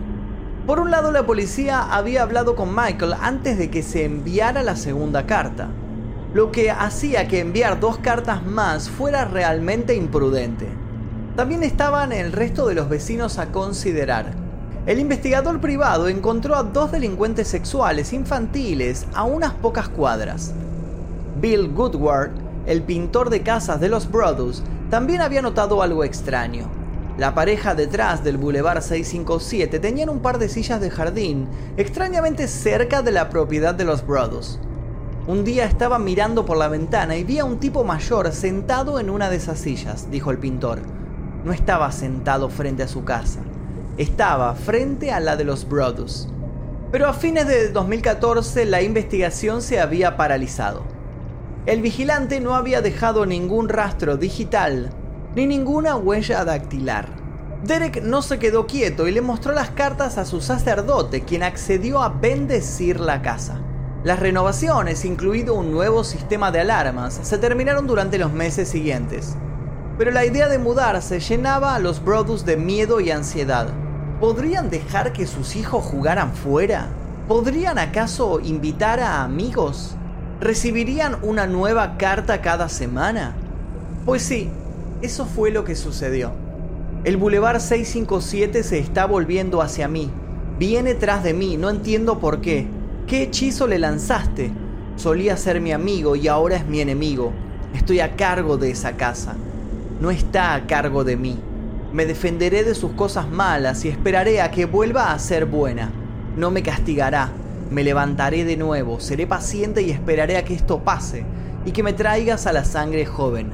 Por 0.71 0.79
un 0.79 0.89
lado, 0.89 1.11
la 1.11 1.25
policía 1.25 1.81
había 1.81 2.23
hablado 2.23 2.55
con 2.55 2.73
Michael 2.73 3.15
antes 3.19 3.57
de 3.57 3.69
que 3.69 3.83
se 3.83 4.05
enviara 4.05 4.63
la 4.63 4.77
segunda 4.77 5.25
carta, 5.25 5.67
lo 6.33 6.53
que 6.53 6.71
hacía 6.71 7.27
que 7.27 7.41
enviar 7.41 7.81
dos 7.81 7.97
cartas 7.97 8.45
más 8.45 8.89
fuera 8.89 9.25
realmente 9.25 9.95
imprudente. 9.95 10.69
También 11.35 11.63
estaban 11.63 12.13
el 12.13 12.31
resto 12.31 12.67
de 12.67 12.75
los 12.75 12.87
vecinos 12.87 13.37
a 13.37 13.47
considerar. 13.47 14.31
El 14.85 14.99
investigador 14.99 15.59
privado 15.59 16.07
encontró 16.07 16.55
a 16.55 16.63
dos 16.63 16.93
delincuentes 16.93 17.49
sexuales 17.49 18.13
infantiles 18.13 19.07
a 19.13 19.23
unas 19.23 19.51
pocas 19.51 19.89
cuadras. 19.89 20.53
Bill 21.41 21.67
Goodward 21.73 22.31
el 22.65 22.83
pintor 22.83 23.29
de 23.29 23.41
casas 23.41 23.81
de 23.81 23.89
los 23.89 24.09
Brothers, 24.09 24.63
también 24.89 25.19
había 25.19 25.41
notado 25.41 25.81
algo 25.81 26.05
extraño. 26.05 26.80
La 27.17 27.35
pareja 27.35 27.75
detrás 27.75 28.23
del 28.23 28.37
Boulevard 28.37 28.81
657 28.81 29.79
tenían 29.79 30.09
un 30.09 30.21
par 30.21 30.39
de 30.39 30.47
sillas 30.47 30.79
de 30.79 30.89
jardín 30.89 31.49
extrañamente 31.75 32.47
cerca 32.47 33.01
de 33.01 33.11
la 33.11 33.29
propiedad 33.29 33.75
de 33.75 33.83
los 33.83 34.05
Brothers. 34.07 34.59
Un 35.27 35.43
día 35.43 35.65
estaba 35.65 35.99
mirando 35.99 36.45
por 36.45 36.57
la 36.57 36.69
ventana 36.69 37.17
y 37.17 37.25
vi 37.25 37.39
a 37.39 37.45
un 37.45 37.59
tipo 37.59 37.83
mayor 37.83 38.31
sentado 38.31 38.97
en 38.97 39.09
una 39.09 39.29
de 39.29 39.35
esas 39.35 39.59
sillas, 39.59 40.09
dijo 40.09 40.31
el 40.31 40.37
pintor. 40.37 40.79
No 41.43 41.51
estaba 41.51 41.91
sentado 41.91 42.49
frente 42.49 42.83
a 42.83 42.87
su 42.87 43.03
casa, 43.03 43.41
estaba 43.97 44.55
frente 44.55 45.11
a 45.11 45.19
la 45.19 45.35
de 45.35 45.43
los 45.43 45.67
Brothers. 45.67 46.29
Pero 46.93 47.07
a 47.07 47.13
fines 47.13 47.45
de 47.45 47.71
2014 47.71 48.65
la 48.65 48.81
investigación 48.81 49.61
se 49.61 49.81
había 49.81 50.15
paralizado. 50.15 50.83
El 51.65 51.81
vigilante 51.81 52.39
no 52.39 52.55
había 52.55 52.81
dejado 52.81 53.25
ningún 53.25 53.67
rastro 53.69 54.17
digital 54.17 54.91
ni 55.35 55.47
ninguna 55.47 55.95
huella 55.95 56.43
dactilar. 56.43 57.07
Derek 57.63 58.01
no 58.03 58.21
se 58.21 58.39
quedó 58.39 58.65
quieto 58.65 59.07
y 59.07 59.11
le 59.11 59.21
mostró 59.21 59.53
las 59.53 59.69
cartas 59.69 60.17
a 60.17 60.25
su 60.25 60.41
sacerdote, 60.41 61.21
quien 61.21 61.43
accedió 61.43 62.01
a 62.01 62.09
bendecir 62.09 62.99
la 62.99 63.21
casa. 63.21 63.61
Las 64.03 64.19
renovaciones, 64.19 65.05
incluido 65.05 65.53
un 65.53 65.71
nuevo 65.71 66.03
sistema 66.03 66.51
de 66.51 66.61
alarmas, 66.61 67.19
se 67.21 67.37
terminaron 67.37 67.85
durante 67.85 68.17
los 68.17 68.33
meses 68.33 68.67
siguientes. 68.67 69.35
Pero 69.99 70.09
la 70.09 70.25
idea 70.25 70.49
de 70.49 70.57
mudarse 70.57 71.19
llenaba 71.19 71.75
a 71.75 71.79
los 71.79 72.03
Brothers 72.03 72.43
de 72.43 72.57
miedo 72.57 72.99
y 72.99 73.11
ansiedad. 73.11 73.67
¿Podrían 74.19 74.71
dejar 74.71 75.13
que 75.13 75.27
sus 75.27 75.55
hijos 75.55 75.85
jugaran 75.85 76.33
fuera? 76.33 76.87
¿Podrían 77.27 77.77
acaso 77.77 78.39
invitar 78.39 78.99
a 78.99 79.23
amigos? 79.23 79.95
¿Recibirían 80.39 81.17
una 81.21 81.45
nueva 81.45 81.97
carta 81.97 82.41
cada 82.41 82.69
semana? 82.69 83.35
Pues 84.03 84.23
sí, 84.23 84.49
eso 85.01 85.25
fue 85.25 85.51
lo 85.51 85.63
que 85.63 85.75
sucedió. 85.75 86.31
El 87.03 87.17
Boulevard 87.17 87.59
657 87.59 88.63
se 88.63 88.77
está 88.77 89.05
volviendo 89.05 89.61
hacia 89.61 89.87
mí. 89.87 90.11
Viene 90.59 90.93
tras 90.93 91.23
de 91.23 91.33
mí, 91.33 91.57
no 91.57 91.69
entiendo 91.69 92.19
por 92.19 92.41
qué. 92.41 92.67
¿Qué 93.07 93.23
hechizo 93.23 93.65
le 93.65 93.79
lanzaste? 93.79 94.51
Solía 94.95 95.35
ser 95.37 95.59
mi 95.59 95.71
amigo 95.71 96.15
y 96.15 96.27
ahora 96.27 96.57
es 96.57 96.67
mi 96.67 96.79
enemigo. 96.79 97.33
Estoy 97.73 98.01
a 98.01 98.15
cargo 98.15 98.57
de 98.57 98.69
esa 98.69 98.97
casa. 98.97 99.35
No 99.99 100.11
está 100.11 100.53
a 100.53 100.67
cargo 100.67 101.03
de 101.03 101.17
mí. 101.17 101.39
Me 101.91 102.05
defenderé 102.05 102.63
de 102.63 102.75
sus 102.75 102.91
cosas 102.91 103.27
malas 103.27 103.83
y 103.83 103.89
esperaré 103.89 104.41
a 104.41 104.51
que 104.51 104.65
vuelva 104.65 105.11
a 105.11 105.19
ser 105.19 105.45
buena. 105.45 105.91
No 106.37 106.51
me 106.51 106.61
castigará, 106.61 107.31
me 107.71 107.83
levantaré 107.83 108.45
de 108.45 108.57
nuevo, 108.57 108.99
seré 108.99 109.25
paciente 109.25 109.81
y 109.81 109.91
esperaré 109.91 110.37
a 110.37 110.45
que 110.45 110.53
esto 110.53 110.83
pase 110.83 111.25
y 111.65 111.71
que 111.71 111.83
me 111.83 111.93
traigas 111.93 112.45
a 112.45 112.53
la 112.53 112.63
sangre 112.63 113.05
joven. 113.05 113.49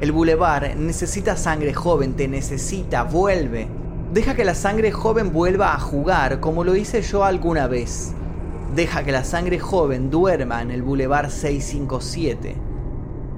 El 0.00 0.12
bulevar 0.12 0.76
necesita 0.76 1.36
sangre 1.36 1.74
joven, 1.74 2.14
te 2.14 2.28
necesita, 2.28 3.02
vuelve. 3.02 3.68
Deja 4.12 4.36
que 4.36 4.44
la 4.44 4.54
sangre 4.54 4.92
joven 4.92 5.32
vuelva 5.32 5.74
a 5.74 5.80
jugar 5.80 6.38
como 6.38 6.62
lo 6.62 6.76
hice 6.76 7.02
yo 7.02 7.24
alguna 7.24 7.66
vez. 7.66 8.12
Deja 8.76 9.02
que 9.02 9.10
la 9.10 9.24
sangre 9.24 9.58
joven 9.58 10.08
duerma 10.08 10.62
en 10.62 10.70
el 10.70 10.82
bulevar 10.82 11.32
657. 11.32 12.54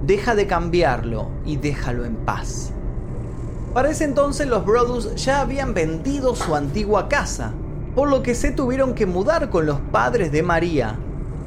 Deja 0.04 0.34
de 0.34 0.46
cambiarlo 0.46 1.30
y 1.46 1.56
déjalo 1.56 2.04
en 2.04 2.16
paz. 2.16 2.72
Para 3.72 3.88
ese 3.88 4.04
entonces 4.04 4.46
los 4.46 4.66
Brothers 4.66 5.14
ya 5.14 5.40
habían 5.40 5.72
vendido 5.72 6.34
su 6.34 6.54
antigua 6.54 7.08
casa 7.08 7.54
por 7.94 8.08
lo 8.08 8.22
que 8.22 8.34
se 8.34 8.50
tuvieron 8.50 8.94
que 8.94 9.06
mudar 9.06 9.50
con 9.50 9.66
los 9.66 9.80
padres 9.80 10.30
de 10.30 10.42
María, 10.42 10.98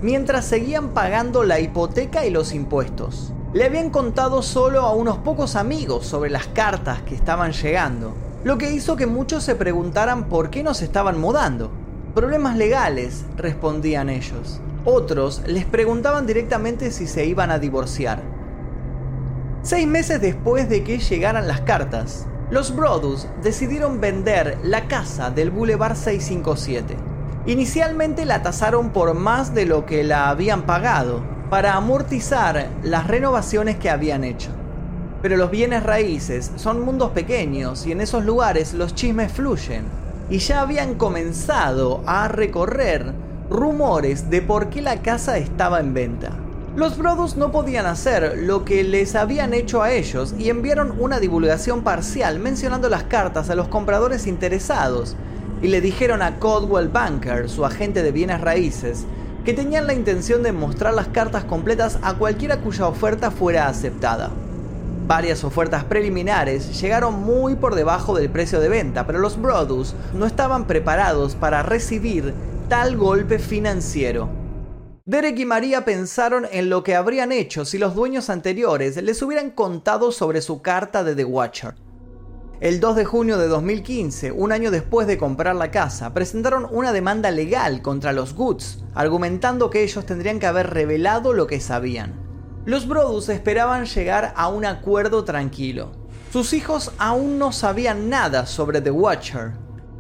mientras 0.02 0.46
seguían 0.46 0.90
pagando 0.90 1.44
la 1.44 1.60
hipoteca 1.60 2.26
y 2.26 2.32
los 2.32 2.54
impuestos. 2.54 3.34
Le 3.54 3.66
habían 3.66 3.92
contado 3.92 4.42
solo 4.42 4.82
a 4.82 4.94
unos 4.94 5.20
pocos 5.20 5.56
amigos 5.56 6.08
sobre 6.08 6.32
las 6.32 6.48
cartas 6.48 7.04
que 7.04 7.14
estaban 7.14 7.52
llegando, 7.52 8.16
lo 8.44 8.58
que 8.58 8.72
hizo 8.72 8.96
que 8.96 9.06
muchos 9.06 9.44
se 9.44 9.54
preguntaran 9.54 10.24
por 10.24 10.50
qué 10.50 10.64
no 10.64 10.74
se 10.74 10.86
estaban 10.86 11.22
mudando. 11.22 11.70
Problemas 12.16 12.58
legales, 12.58 13.26
respondían 13.38 14.10
ellos. 14.10 14.60
Otros 14.86 15.44
les 15.46 15.66
preguntaban 15.66 16.26
directamente 16.26 16.90
si 16.90 17.06
se 17.06 17.28
iban 17.28 17.52
a 17.52 17.60
divorciar. 17.60 18.24
Seis 19.62 19.86
meses 19.88 20.20
después 20.20 20.68
de 20.68 20.84
que 20.84 20.98
llegaran 20.98 21.48
las 21.48 21.62
cartas, 21.62 22.26
los 22.50 22.76
Brothers 22.76 23.28
decidieron 23.44 24.02
vender 24.02 24.58
la 24.64 24.88
casa 24.88 25.30
del 25.30 25.52
Boulevard 25.52 25.96
657. 25.96 26.98
Inicialmente 27.46 28.26
la 28.26 28.42
tasaron 28.42 28.90
por 28.90 29.14
más 29.14 29.54
de 29.54 29.68
lo 29.68 29.86
que 29.86 30.04
la 30.04 30.30
habían 30.30 30.64
pagado, 30.64 31.33
para 31.54 31.76
amortizar 31.76 32.68
las 32.82 33.06
renovaciones 33.06 33.76
que 33.76 33.92
habían 33.92 34.24
hecho. 34.24 34.50
Pero 35.22 35.38
los 35.38 35.52
bienes 35.52 35.84
raíces 35.84 36.52
son 36.56 36.84
mundos 36.84 37.12
pequeños 37.12 37.86
y 37.86 37.92
en 37.92 38.02
esos 38.02 38.26
lugares 38.26 38.74
los 38.74 38.96
chismes 38.96 39.32
fluyen. 39.32 39.84
Y 40.32 40.40
ya 40.40 40.62
habían 40.62 40.96
comenzado 40.96 42.02
a 42.08 42.28
recorrer 42.28 43.14
rumores 43.52 44.32
de 44.32 44.42
por 44.42 44.72
qué 44.72 44.82
la 44.82 45.04
casa 45.04 45.38
estaba 45.38 45.80
en 45.80 45.94
venta. 45.94 46.32
Los 46.76 46.98
Brothers 46.98 47.38
no 47.38 47.52
podían 47.52 47.86
hacer 47.86 48.36
lo 48.40 48.66
que 48.66 48.84
les 48.84 49.14
habían 49.14 49.54
hecho 49.54 49.84
a 49.84 49.92
ellos 49.92 50.34
y 50.40 50.50
enviaron 50.50 50.96
una 51.00 51.20
divulgación 51.20 51.84
parcial 51.84 52.40
mencionando 52.40 52.90
las 52.90 53.04
cartas 53.04 53.52
a 53.52 53.56
los 53.56 53.68
compradores 53.68 54.26
interesados 54.26 55.16
y 55.62 55.68
le 55.68 55.82
dijeron 55.82 56.24
a 56.24 56.40
Codwell 56.40 56.88
Banker, 56.88 57.48
su 57.48 57.64
agente 57.64 58.02
de 58.02 58.12
bienes 58.12 58.42
raíces, 58.42 59.06
que 59.44 59.54
tenían 59.54 59.88
la 59.88 59.94
intención 59.94 60.44
de 60.44 60.52
mostrar 60.52 60.94
las 60.94 61.08
cartas 61.10 61.44
completas 61.44 62.00
a 62.02 62.14
cualquiera 62.16 62.62
cuya 62.62 62.88
oferta 62.88 63.32
fuera 63.32 63.68
aceptada. 63.68 64.32
Varias 65.06 65.44
ofertas 65.44 65.84
preliminares 65.84 66.80
llegaron 66.80 67.22
muy 67.22 67.56
por 67.56 67.76
debajo 67.76 68.16
del 68.16 68.30
precio 68.30 68.62
de 68.62 68.70
venta, 68.70 69.06
pero 69.06 69.20
los 69.20 69.40
Brothers 69.42 69.96
no 70.14 70.26
estaban 70.26 70.66
preparados 70.66 71.36
para 71.36 71.62
recibir 71.62 72.34
tal 72.70 72.96
golpe 72.96 73.38
financiero. 73.38 74.30
Derek 75.06 75.38
y 75.40 75.46
María 75.46 75.84
pensaron 75.84 76.48
en 76.50 76.70
lo 76.70 76.84
que 76.84 76.96
habrían 76.96 77.34
hecho 77.34 77.66
si 77.66 77.78
los 77.78 77.94
dueños 77.94 78.30
anteriores 78.30 78.96
les 79.04 79.22
hubieran 79.22 79.52
contado 79.52 80.14
sobre 80.14 80.42
su 80.42 80.62
carta 80.62 81.04
de 81.04 81.16
The 81.16 81.26
Watcher. 81.26 81.83
El 82.64 82.80
2 82.80 82.96
de 82.96 83.04
junio 83.04 83.38
de 83.38 83.50
2015, 83.50 84.32
un 84.32 84.54
año 84.54 84.72
después 84.72 85.06
de 85.06 85.18
comprar 85.18 85.54
la 85.54 85.70
casa, 85.70 86.14
presentaron 86.14 86.66
una 86.72 86.94
demanda 86.94 87.30
legal 87.30 87.82
contra 87.82 88.14
los 88.14 88.36
Goods, 88.36 88.86
argumentando 88.94 89.70
que 89.70 89.84
ellos 89.84 90.06
tendrían 90.06 90.40
que 90.40 90.46
haber 90.46 90.70
revelado 90.70 91.34
lo 91.34 91.46
que 91.46 91.60
sabían. 91.60 92.14
Los 92.64 92.88
Brodus 92.88 93.28
esperaban 93.28 93.84
llegar 93.84 94.34
a 94.38 94.48
un 94.48 94.64
acuerdo 94.64 95.26
tranquilo. 95.26 95.92
Sus 96.32 96.54
hijos 96.54 96.94
aún 97.00 97.38
no 97.38 97.52
sabían 97.52 98.08
nada 98.08 98.46
sobre 98.46 98.80
The 98.80 98.92
Watcher, 98.92 99.52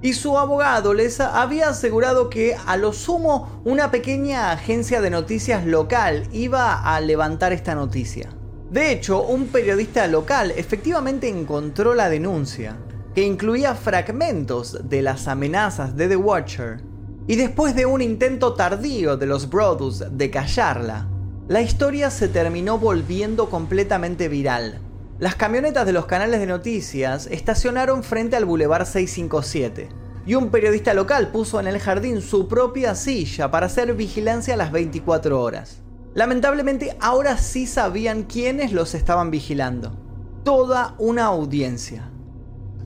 y 0.01 0.13
su 0.13 0.37
abogado 0.37 0.93
les 0.93 1.19
había 1.19 1.67
asegurado 1.67 2.29
que 2.29 2.55
a 2.65 2.77
lo 2.77 2.93
sumo 2.93 3.61
una 3.65 3.91
pequeña 3.91 4.53
agencia 4.53 5.01
de 5.01 5.09
noticias 5.09 5.65
local 5.65 6.29
iba 6.31 6.81
a 6.81 7.01
levantar 7.01 7.51
esta 7.51 7.75
noticia. 7.75 8.29
De 8.73 8.91
hecho, 8.91 9.21
un 9.21 9.49
periodista 9.49 10.07
local 10.07 10.51
efectivamente 10.57 11.29
encontró 11.29 11.93
la 11.93 12.09
denuncia, 12.09 12.75
que 13.13 13.21
incluía 13.21 13.75
fragmentos 13.75 14.89
de 14.89 15.03
las 15.03 15.27
amenazas 15.27 15.95
de 15.95 16.07
The 16.07 16.15
Watcher, 16.15 16.81
y 17.27 17.35
después 17.35 17.75
de 17.75 17.85
un 17.85 18.01
intento 18.01 18.55
tardío 18.55 19.15
de 19.15 19.27
los 19.27 19.47
Brothers 19.47 20.17
de 20.17 20.31
callarla, 20.31 21.07
la 21.47 21.61
historia 21.61 22.09
se 22.09 22.27
terminó 22.27 22.79
volviendo 22.79 23.47
completamente 23.47 24.27
viral. 24.27 24.79
Las 25.19 25.35
camionetas 25.35 25.85
de 25.85 25.93
los 25.93 26.07
canales 26.07 26.39
de 26.39 26.47
noticias 26.47 27.27
estacionaron 27.27 28.01
frente 28.01 28.37
al 28.37 28.45
Boulevard 28.45 28.87
657 28.87 29.89
y 30.25 30.33
un 30.33 30.49
periodista 30.49 30.95
local 30.95 31.27
puso 31.27 31.59
en 31.59 31.67
el 31.67 31.77
jardín 31.77 32.23
su 32.23 32.47
propia 32.47 32.95
silla 32.95 33.51
para 33.51 33.67
hacer 33.67 33.93
vigilancia 33.93 34.55
a 34.55 34.57
las 34.57 34.71
24 34.71 35.39
horas. 35.39 35.83
Lamentablemente 36.13 36.95
ahora 36.99 37.37
sí 37.37 37.67
sabían 37.67 38.23
quiénes 38.23 38.71
los 38.71 38.93
estaban 38.93 39.31
vigilando. 39.31 39.97
Toda 40.43 40.95
una 40.97 41.25
audiencia. 41.25 42.09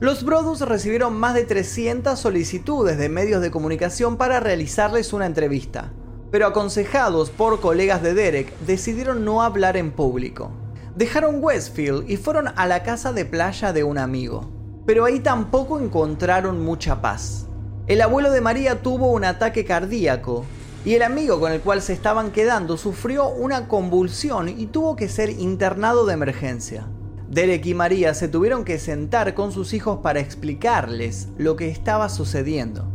Los 0.00 0.24
Brothers 0.24 0.60
recibieron 0.60 1.14
más 1.18 1.34
de 1.34 1.44
300 1.44 2.18
solicitudes 2.18 2.98
de 2.98 3.08
medios 3.08 3.42
de 3.42 3.50
comunicación 3.50 4.16
para 4.16 4.40
realizarles 4.40 5.12
una 5.12 5.26
entrevista, 5.26 5.92
pero 6.30 6.46
aconsejados 6.46 7.30
por 7.30 7.60
colegas 7.60 8.02
de 8.02 8.14
Derek 8.14 8.56
decidieron 8.60 9.24
no 9.24 9.42
hablar 9.42 9.76
en 9.76 9.90
público 9.90 10.52
dejaron 10.98 11.36
Westfield 11.40 12.10
y 12.10 12.16
fueron 12.16 12.48
a 12.56 12.66
la 12.66 12.82
casa 12.82 13.12
de 13.12 13.24
playa 13.24 13.72
de 13.72 13.84
un 13.84 13.98
amigo. 13.98 14.50
Pero 14.84 15.04
ahí 15.04 15.20
tampoco 15.20 15.78
encontraron 15.78 16.60
mucha 16.60 17.00
paz. 17.00 17.46
El 17.86 18.00
abuelo 18.00 18.32
de 18.32 18.40
María 18.40 18.82
tuvo 18.82 19.12
un 19.12 19.24
ataque 19.24 19.64
cardíaco 19.64 20.44
y 20.88 20.94
el 20.94 21.02
amigo 21.02 21.38
con 21.38 21.52
el 21.52 21.60
cual 21.60 21.82
se 21.82 21.92
estaban 21.92 22.30
quedando 22.30 22.78
sufrió 22.78 23.28
una 23.28 23.68
convulsión 23.68 24.48
y 24.48 24.68
tuvo 24.68 24.96
que 24.96 25.10
ser 25.10 25.28
internado 25.28 26.06
de 26.06 26.14
emergencia. 26.14 26.86
Derek 27.28 27.66
y 27.66 27.74
María 27.74 28.14
se 28.14 28.26
tuvieron 28.26 28.64
que 28.64 28.78
sentar 28.78 29.34
con 29.34 29.52
sus 29.52 29.74
hijos 29.74 29.98
para 30.02 30.20
explicarles 30.20 31.28
lo 31.36 31.56
que 31.56 31.68
estaba 31.68 32.08
sucediendo. 32.08 32.90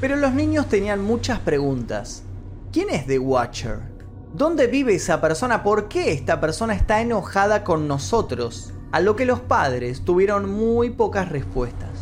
Pero 0.00 0.14
los 0.14 0.34
niños 0.34 0.68
tenían 0.68 1.02
muchas 1.02 1.40
preguntas. 1.40 2.22
¿Quién 2.72 2.90
es 2.90 3.08
The 3.08 3.18
Watcher? 3.18 3.80
¿Dónde 4.32 4.68
vive 4.68 4.94
esa 4.94 5.20
persona? 5.20 5.64
¿Por 5.64 5.88
qué 5.88 6.12
esta 6.12 6.40
persona 6.40 6.76
está 6.76 7.00
enojada 7.00 7.64
con 7.64 7.88
nosotros? 7.88 8.72
A 8.92 9.00
lo 9.00 9.16
que 9.16 9.26
los 9.26 9.40
padres 9.40 10.02
tuvieron 10.04 10.48
muy 10.48 10.90
pocas 10.90 11.28
respuestas. 11.28 11.95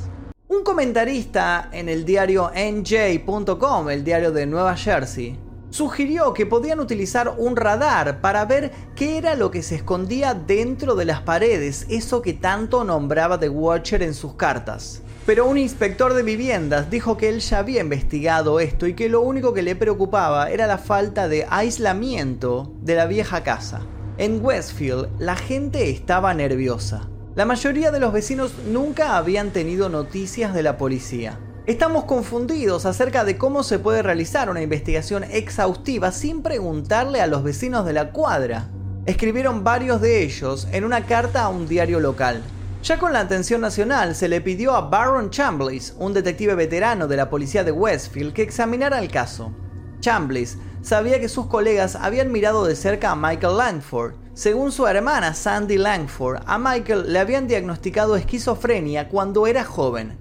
Un 0.55 0.63
comentarista 0.63 1.69
en 1.73 1.89
el 1.89 2.05
diario 2.05 2.51
NJ.com, 2.55 3.91
el 3.91 4.05
diario 4.05 4.31
de 4.31 4.47
Nueva 4.47 4.77
Jersey, 4.77 5.37
sugirió 5.71 6.33
que 6.33 6.47
podían 6.47 6.79
utilizar 6.79 7.35
un 7.39 7.57
radar 7.57 8.21
para 8.21 8.45
ver 8.45 8.71
qué 8.95 9.19
era 9.19 9.35
lo 9.35 9.51
que 9.51 9.63
se 9.63 9.75
escondía 9.75 10.33
dentro 10.33 10.95
de 10.95 11.07
las 11.07 11.23
paredes, 11.23 11.87
eso 11.89 12.23
que 12.23 12.35
tanto 12.35 12.85
nombraba 12.85 13.41
The 13.41 13.49
Watcher 13.49 14.03
en 14.03 14.15
sus 14.15 14.35
cartas. 14.35 15.03
Pero 15.27 15.47
un 15.47 15.59
inspector 15.59 16.15
de 16.15 16.23
viviendas 16.23 16.89
dijo 16.89 17.17
que 17.17 17.31
él 17.31 17.41
ya 17.41 17.59
había 17.59 17.81
investigado 17.81 18.61
esto 18.61 18.87
y 18.87 18.95
que 18.95 19.09
lo 19.09 19.23
único 19.23 19.55
que 19.55 19.63
le 19.63 19.75
preocupaba 19.75 20.51
era 20.51 20.69
la 20.69 20.79
falta 20.79 21.27
de 21.27 21.47
aislamiento 21.51 22.73
de 22.81 22.95
la 22.95 23.07
vieja 23.07 23.43
casa. 23.43 23.81
En 24.19 24.45
Westfield 24.45 25.09
la 25.19 25.35
gente 25.35 25.91
estaba 25.91 26.33
nerviosa. 26.33 27.09
La 27.37 27.47
mayoría 27.47 27.91
de 27.91 27.99
los 27.99 28.13
vecinos 28.13 28.53
nunca 28.65 29.17
habían 29.17 29.51
tenido 29.51 29.89
noticias 29.89 30.55
de 30.55 30.63
la 30.63 30.77
policía. 30.77 31.41
Estamos 31.67 32.05
confundidos 32.05 32.87
acerca 32.87 33.25
de 33.25 33.37
cómo 33.37 33.65
se 33.65 33.81
puede 33.81 34.03
realizar 34.03 34.49
una 34.51 34.63
investigación 34.63 35.25
exhaustiva 35.25 36.13
sin 36.13 36.43
preguntarle 36.43 37.21
a 37.21 37.27
los 37.27 37.43
vecinos 37.43 37.87
de 37.87 37.93
la 37.93 38.13
cuadra. 38.13 38.69
Escribieron 39.07 39.65
varios 39.65 40.01
de 40.01 40.23
ellos 40.23 40.69
en 40.71 40.85
una 40.85 41.07
carta 41.07 41.43
a 41.43 41.49
un 41.49 41.67
diario 41.67 41.99
local. 41.99 42.41
Ya 42.85 42.99
con 42.99 43.13
la 43.13 43.21
atención 43.21 43.61
nacional 43.61 44.15
se 44.15 44.29
le 44.29 44.41
pidió 44.41 44.73
a 44.77 44.83
Baron 44.83 45.31
Chambliss, 45.31 45.93
un 45.99 46.13
detective 46.13 46.55
veterano 46.55 47.09
de 47.09 47.17
la 47.17 47.31
policía 47.31 47.65
de 47.65 47.73
Westfield, 47.73 48.33
que 48.33 48.43
examinara 48.43 49.01
el 49.01 49.11
caso. 49.11 49.51
Chambliss 49.99 50.57
sabía 50.83 51.19
que 51.19 51.29
sus 51.29 51.47
colegas 51.47 51.97
habían 51.97 52.31
mirado 52.31 52.65
de 52.65 52.77
cerca 52.77 53.11
a 53.11 53.17
Michael 53.17 53.57
Langford. 53.57 54.24
Según 54.35 54.73
su 54.73 54.87
hermana 54.87 55.33
Sandy 55.33 55.79
Langford, 55.79 56.43
a 56.47 56.59
Michael 56.59 57.13
le 57.13 57.19
habían 57.19 57.47
diagnosticado 57.47 58.17
esquizofrenia 58.17 59.09
cuando 59.09 59.47
era 59.47 59.65
joven 59.65 60.19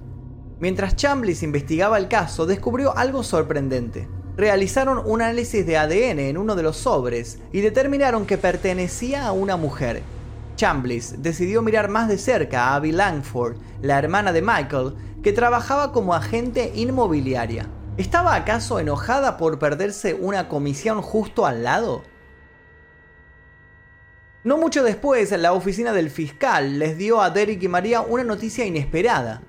Mientras 0.64 0.96
Chambliss 0.96 1.44
investigaba 1.44 1.98
el 1.98 2.08
caso, 2.08 2.46
descubrió 2.46 2.96
algo 2.96 3.22
sorprendente. 3.22 4.08
Realizaron 4.38 5.02
un 5.04 5.22
análisis 5.22 5.66
de 5.66 5.78
ADN 5.78 6.20
en 6.20 6.38
uno 6.38 6.56
de 6.56 6.64
los 6.64 6.78
sobres 6.78 7.40
y 7.52 7.60
determinaron 7.60 8.26
que 8.26 8.38
pertenecía 8.38 9.28
a 9.28 9.34
una 9.34 9.58
mujer. 9.58 10.04
Chambliss 10.56 11.22
decidió 11.22 11.62
mirar 11.62 11.90
más 11.90 12.08
de 12.08 12.18
cerca 12.18 12.68
a 12.68 12.76
Abby 12.76 12.94
Langford, 12.94 13.58
la 13.82 14.00
hermana 14.00 14.32
de 14.32 14.42
Michael, 14.42 14.94
que 15.22 15.34
trabajaba 15.34 15.92
como 15.92 16.14
agente 16.14 16.72
inmobiliaria. 16.76 17.68
¿Estaba 17.98 18.34
acaso 18.34 18.80
enojada 18.80 19.36
por 19.36 19.60
perderse 19.60 20.14
una 20.14 20.48
comisión 20.48 21.02
justo 21.02 21.46
al 21.46 21.64
lado? 21.64 22.04
No 24.44 24.58
mucho 24.58 24.84
después, 24.84 25.32
la 25.32 25.54
oficina 25.54 25.94
del 25.94 26.10
fiscal 26.10 26.78
les 26.78 26.98
dio 26.98 27.22
a 27.22 27.30
Derek 27.30 27.64
y 27.64 27.70
María 27.70 28.02
una 28.02 28.26
noticia 28.26 28.66
inesperada. 28.66 29.42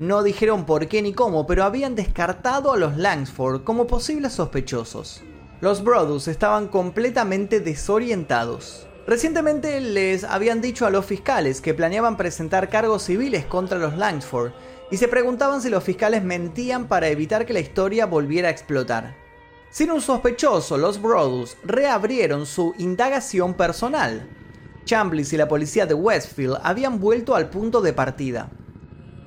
No 0.00 0.24
dijeron 0.24 0.66
por 0.66 0.88
qué 0.88 1.02
ni 1.02 1.12
cómo, 1.12 1.46
pero 1.46 1.62
habían 1.62 1.94
descartado 1.94 2.72
a 2.72 2.76
los 2.76 2.96
Langsford 2.96 3.62
como 3.62 3.86
posibles 3.86 4.32
sospechosos. 4.32 5.22
Los 5.60 5.84
Brodus 5.84 6.26
estaban 6.26 6.66
completamente 6.66 7.60
desorientados. 7.60 8.88
Recientemente 9.06 9.80
les 9.80 10.24
habían 10.24 10.60
dicho 10.60 10.84
a 10.84 10.90
los 10.90 11.06
fiscales 11.06 11.60
que 11.60 11.72
planeaban 11.72 12.16
presentar 12.16 12.68
cargos 12.68 13.04
civiles 13.04 13.44
contra 13.46 13.78
los 13.78 13.96
Langsford 13.96 14.50
y 14.90 14.96
se 14.96 15.06
preguntaban 15.06 15.62
si 15.62 15.70
los 15.70 15.84
fiscales 15.84 16.24
mentían 16.24 16.88
para 16.88 17.06
evitar 17.06 17.46
que 17.46 17.52
la 17.52 17.60
historia 17.60 18.04
volviera 18.06 18.48
a 18.48 18.52
explotar. 18.52 19.14
Sin 19.70 19.92
un 19.92 20.00
sospechoso, 20.00 20.76
los 20.76 21.00
Brodus 21.00 21.56
reabrieron 21.62 22.46
su 22.46 22.74
indagación 22.78 23.54
personal. 23.54 24.28
Chambliss 24.84 25.32
y 25.32 25.36
la 25.36 25.48
policía 25.48 25.86
de 25.86 25.94
Westfield 25.94 26.58
habían 26.62 27.00
vuelto 27.00 27.34
al 27.34 27.50
punto 27.50 27.80
de 27.80 27.92
partida. 27.92 28.50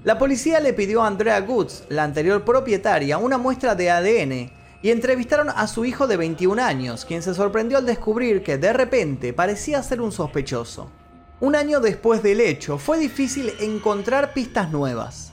La 0.04 0.18
policía 0.18 0.60
le 0.60 0.74
pidió 0.74 1.02
a 1.02 1.08
Andrea 1.08 1.40
Goods, 1.40 1.86
la 1.90 2.04
anterior 2.04 2.44
propietaria, 2.44 3.18
una 3.18 3.38
muestra 3.38 3.74
de 3.74 3.90
ADN 3.90 4.52
y 4.82 4.92
entrevistaron 4.92 5.50
a 5.50 5.66
su 5.68 5.86
hijo 5.86 6.08
de 6.08 6.18
21 6.18 6.62
años, 6.62 7.06
quien 7.06 7.22
se 7.22 7.34
sorprendió 7.34 7.78
al 7.78 7.86
descubrir 7.86 8.44
que 8.44 8.58
de 8.58 8.74
repente 8.74 9.32
parecía 9.32 9.82
ser 9.82 10.02
un 10.02 10.12
sospechoso. 10.12 10.92
Un 11.40 11.56
año 11.56 11.80
después 11.80 12.22
del 12.22 12.42
hecho, 12.42 12.78
fue 12.78 13.00
difícil 13.00 13.54
encontrar 13.62 14.34
pistas 14.34 14.72
nuevas. 14.72 15.32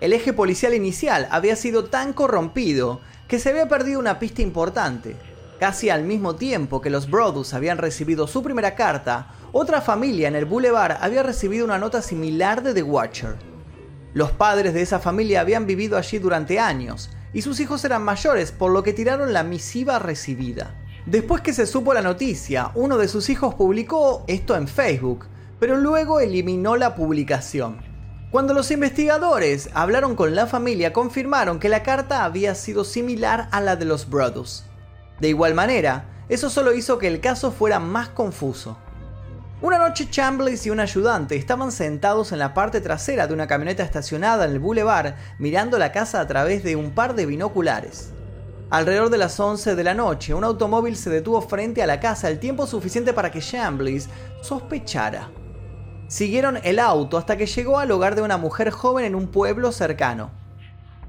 El 0.00 0.14
eje 0.14 0.32
policial 0.32 0.74
inicial 0.74 1.28
había 1.30 1.54
sido 1.54 1.84
tan 1.84 2.12
corrompido 2.12 3.00
que 3.28 3.38
se 3.38 3.50
había 3.50 3.68
perdido 3.68 4.00
una 4.00 4.18
pista 4.18 4.42
importante. 4.42 5.16
Casi 5.62 5.90
al 5.90 6.02
mismo 6.02 6.34
tiempo 6.34 6.80
que 6.80 6.90
los 6.90 7.08
Brodus 7.08 7.54
habían 7.54 7.78
recibido 7.78 8.26
su 8.26 8.42
primera 8.42 8.74
carta, 8.74 9.28
otra 9.52 9.80
familia 9.80 10.26
en 10.26 10.34
el 10.34 10.44
Boulevard 10.44 10.96
había 11.00 11.22
recibido 11.22 11.64
una 11.64 11.78
nota 11.78 12.02
similar 12.02 12.64
de 12.64 12.74
The 12.74 12.82
Watcher. 12.82 13.36
Los 14.12 14.32
padres 14.32 14.74
de 14.74 14.82
esa 14.82 14.98
familia 14.98 15.40
habían 15.40 15.64
vivido 15.64 15.96
allí 15.96 16.18
durante 16.18 16.58
años 16.58 17.10
y 17.32 17.42
sus 17.42 17.60
hijos 17.60 17.84
eran 17.84 18.02
mayores, 18.02 18.50
por 18.50 18.72
lo 18.72 18.82
que 18.82 18.92
tiraron 18.92 19.32
la 19.32 19.44
misiva 19.44 20.00
recibida. 20.00 20.74
Después 21.06 21.42
que 21.42 21.52
se 21.52 21.68
supo 21.68 21.94
la 21.94 22.02
noticia, 22.02 22.72
uno 22.74 22.98
de 22.98 23.06
sus 23.06 23.30
hijos 23.30 23.54
publicó 23.54 24.24
esto 24.26 24.56
en 24.56 24.66
Facebook, 24.66 25.26
pero 25.60 25.76
luego 25.76 26.18
eliminó 26.18 26.74
la 26.74 26.96
publicación. 26.96 27.78
Cuando 28.32 28.52
los 28.52 28.72
investigadores 28.72 29.70
hablaron 29.74 30.16
con 30.16 30.34
la 30.34 30.48
familia, 30.48 30.92
confirmaron 30.92 31.60
que 31.60 31.68
la 31.68 31.84
carta 31.84 32.24
había 32.24 32.56
sido 32.56 32.82
similar 32.82 33.46
a 33.52 33.60
la 33.60 33.76
de 33.76 33.84
los 33.84 34.10
Brothers. 34.10 34.64
De 35.20 35.28
igual 35.28 35.54
manera, 35.54 36.04
eso 36.28 36.50
solo 36.50 36.72
hizo 36.72 36.98
que 36.98 37.08
el 37.08 37.20
caso 37.20 37.52
fuera 37.52 37.78
más 37.78 38.08
confuso. 38.08 38.76
Una 39.62 39.78
noche 39.78 40.10
Chambliss 40.10 40.66
y 40.66 40.70
un 40.70 40.80
ayudante 40.80 41.36
estaban 41.36 41.70
sentados 41.70 42.32
en 42.32 42.40
la 42.40 42.52
parte 42.52 42.80
trasera 42.80 43.28
de 43.28 43.34
una 43.34 43.46
camioneta 43.46 43.84
estacionada 43.84 44.44
en 44.44 44.50
el 44.50 44.58
boulevard 44.58 45.14
mirando 45.38 45.78
la 45.78 45.92
casa 45.92 46.20
a 46.20 46.26
través 46.26 46.64
de 46.64 46.74
un 46.74 46.90
par 46.90 47.14
de 47.14 47.26
binoculares. 47.26 48.10
Alrededor 48.70 49.10
de 49.10 49.18
las 49.18 49.38
11 49.38 49.76
de 49.76 49.84
la 49.84 49.94
noche, 49.94 50.34
un 50.34 50.42
automóvil 50.42 50.96
se 50.96 51.10
detuvo 51.10 51.42
frente 51.42 51.82
a 51.82 51.86
la 51.86 52.00
casa 52.00 52.28
el 52.28 52.40
tiempo 52.40 52.66
suficiente 52.66 53.12
para 53.12 53.30
que 53.30 53.40
Chambliss 53.40 54.08
sospechara. 54.40 55.30
Siguieron 56.08 56.58
el 56.64 56.78
auto 56.78 57.16
hasta 57.16 57.36
que 57.36 57.46
llegó 57.46 57.78
al 57.78 57.90
hogar 57.90 58.16
de 58.16 58.22
una 58.22 58.38
mujer 58.38 58.70
joven 58.70 59.04
en 59.04 59.14
un 59.14 59.28
pueblo 59.28 59.70
cercano. 59.70 60.30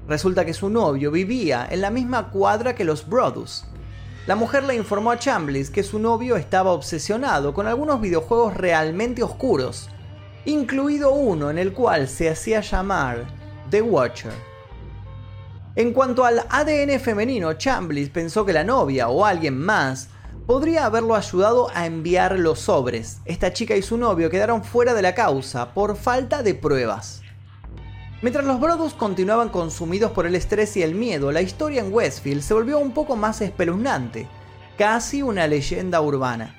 Resulta 0.06 0.44
que 0.44 0.54
su 0.54 0.68
novio 0.68 1.10
vivía 1.10 1.66
en 1.68 1.80
la 1.80 1.90
misma 1.90 2.30
cuadra 2.30 2.74
que 2.74 2.84
los 2.84 3.08
Brodus, 3.08 3.64
la 4.26 4.36
mujer 4.36 4.64
le 4.64 4.74
informó 4.74 5.10
a 5.10 5.18
Chambliss 5.18 5.70
que 5.70 5.82
su 5.82 5.98
novio 5.98 6.36
estaba 6.36 6.72
obsesionado 6.72 7.52
con 7.52 7.66
algunos 7.66 8.00
videojuegos 8.00 8.56
realmente 8.56 9.22
oscuros, 9.22 9.90
incluido 10.46 11.12
uno 11.12 11.50
en 11.50 11.58
el 11.58 11.74
cual 11.74 12.08
se 12.08 12.30
hacía 12.30 12.60
llamar 12.60 13.26
The 13.70 13.82
Watcher. 13.82 14.32
En 15.76 15.92
cuanto 15.92 16.24
al 16.24 16.46
ADN 16.48 17.00
femenino, 17.00 17.52
Chambliss 17.54 18.08
pensó 18.08 18.46
que 18.46 18.52
la 18.52 18.64
novia 18.64 19.08
o 19.08 19.26
alguien 19.26 19.58
más 19.58 20.08
podría 20.46 20.86
haberlo 20.86 21.16
ayudado 21.16 21.68
a 21.74 21.84
enviar 21.84 22.38
los 22.38 22.60
sobres. 22.60 23.20
Esta 23.24 23.52
chica 23.52 23.76
y 23.76 23.82
su 23.82 23.98
novio 23.98 24.30
quedaron 24.30 24.64
fuera 24.64 24.94
de 24.94 25.02
la 25.02 25.14
causa 25.14 25.74
por 25.74 25.96
falta 25.96 26.42
de 26.42 26.54
pruebas. 26.54 27.23
Mientras 28.24 28.46
los 28.46 28.58
Brodus 28.58 28.94
continuaban 28.94 29.50
consumidos 29.50 30.12
por 30.12 30.24
el 30.24 30.34
estrés 30.34 30.78
y 30.78 30.82
el 30.82 30.94
miedo, 30.94 31.30
la 31.30 31.42
historia 31.42 31.82
en 31.82 31.92
Westfield 31.92 32.40
se 32.40 32.54
volvió 32.54 32.78
un 32.78 32.92
poco 32.92 33.16
más 33.16 33.42
espeluznante, 33.42 34.26
casi 34.78 35.20
una 35.20 35.46
leyenda 35.46 36.00
urbana. 36.00 36.58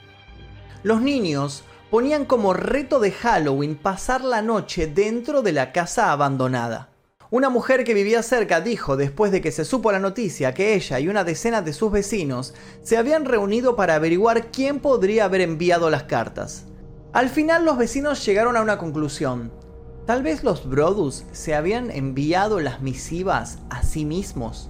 Los 0.84 1.02
niños 1.02 1.64
ponían 1.90 2.26
como 2.26 2.54
reto 2.54 3.00
de 3.00 3.12
Halloween 3.12 3.78
pasar 3.78 4.24
la 4.24 4.44
noche 4.44 4.86
dentro 4.86 5.42
de 5.42 5.54
la 5.54 5.72
casa 5.72 6.12
abandonada. 6.12 6.90
Una 7.32 7.50
mujer 7.50 7.84
que 7.84 7.96
vivía 7.96 8.22
cerca 8.22 8.62
dijo, 8.62 8.96
después 8.96 9.32
de 9.32 9.42
que 9.42 9.52
se 9.52 9.66
supo 9.66 9.92
la 9.92 10.00
noticia, 10.00 10.54
que 10.54 10.76
ella 10.76 11.00
y 11.00 11.08
una 11.08 11.24
decena 11.24 11.64
de 11.64 11.74
sus 11.74 11.92
vecinos 11.92 12.54
se 12.84 12.96
habían 12.96 13.26
reunido 13.26 13.76
para 13.76 13.96
averiguar 13.96 14.52
quién 14.52 14.80
podría 14.80 15.26
haber 15.26 15.42
enviado 15.42 15.90
las 15.90 16.04
cartas. 16.04 16.66
Al 17.12 17.30
final 17.30 17.66
los 17.66 17.80
vecinos 17.80 18.24
llegaron 18.24 18.56
a 18.56 18.62
una 18.62 18.78
conclusión. 18.78 19.65
Tal 20.06 20.22
vez 20.22 20.44
los 20.44 20.70
Brodus 20.70 21.24
se 21.32 21.56
habían 21.56 21.90
enviado 21.90 22.60
las 22.60 22.80
misivas 22.80 23.58
a 23.72 23.82
sí 23.82 24.06
mismos. 24.06 24.70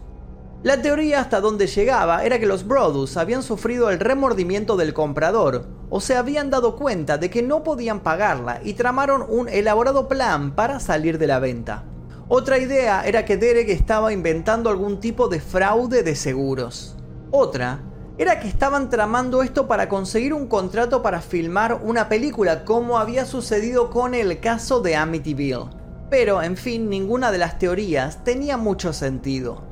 La 0.63 0.81
teoría 0.81 1.19
hasta 1.19 1.41
donde 1.41 1.67
llegaba 1.67 2.23
era 2.23 2.39
que 2.39 2.45
los 2.45 2.65
Brodus 2.65 3.17
habían 3.17 3.43
sufrido 3.43 3.89
el 3.89 3.99
remordimiento 3.99 4.77
del 4.77 4.93
comprador 4.93 5.67
o 5.89 5.99
se 5.99 6.15
habían 6.15 6.49
dado 6.49 6.77
cuenta 6.77 7.17
de 7.17 7.29
que 7.29 7.43
no 7.43 7.63
podían 7.63 7.99
pagarla 7.99 8.61
y 8.63 8.73
tramaron 8.73 9.25
un 9.27 9.49
elaborado 9.49 10.07
plan 10.07 10.55
para 10.55 10.79
salir 10.79 11.17
de 11.17 11.27
la 11.27 11.39
venta. 11.39 11.83
Otra 12.29 12.57
idea 12.57 13.05
era 13.05 13.25
que 13.25 13.35
Derek 13.35 13.67
estaba 13.69 14.13
inventando 14.13 14.69
algún 14.69 15.01
tipo 15.01 15.27
de 15.27 15.41
fraude 15.41 16.01
de 16.01 16.15
seguros. 16.15 16.95
Otra 17.29 17.81
era 18.17 18.39
que 18.39 18.47
estaban 18.47 18.89
tramando 18.89 19.43
esto 19.43 19.67
para 19.67 19.89
conseguir 19.89 20.33
un 20.33 20.47
contrato 20.47 21.01
para 21.01 21.21
filmar 21.21 21.81
una 21.83 22.07
película 22.07 22.63
como 22.63 22.97
había 22.97 23.25
sucedido 23.25 23.89
con 23.89 24.13
el 24.13 24.39
caso 24.39 24.79
de 24.79 24.95
Amityville. 24.95 25.69
Pero, 26.09 26.41
en 26.41 26.55
fin, 26.55 26.89
ninguna 26.89 27.31
de 27.31 27.39
las 27.39 27.59
teorías 27.59 28.23
tenía 28.23 28.55
mucho 28.55 28.93
sentido. 28.93 29.63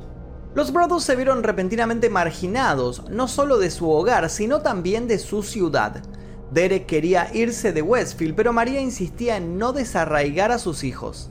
Los 0.55 0.73
Brothers 0.73 1.03
se 1.03 1.15
vieron 1.15 1.41
repentinamente 1.41 2.09
marginados, 2.09 3.09
no 3.09 3.27
solo 3.27 3.57
de 3.57 3.71
su 3.71 3.89
hogar, 3.89 4.29
sino 4.29 4.61
también 4.61 5.07
de 5.07 5.19
su 5.19 5.41
ciudad. 5.41 6.01
Derek 6.51 6.85
quería 6.85 7.29
irse 7.33 7.71
de 7.71 7.81
Westfield, 7.81 8.35
pero 8.35 8.53
María 8.53 8.81
insistía 8.81 9.37
en 9.37 9.57
no 9.57 9.73
desarraigar 9.73 10.51
a 10.51 10.59
sus 10.59 10.83
hijos. 10.83 11.29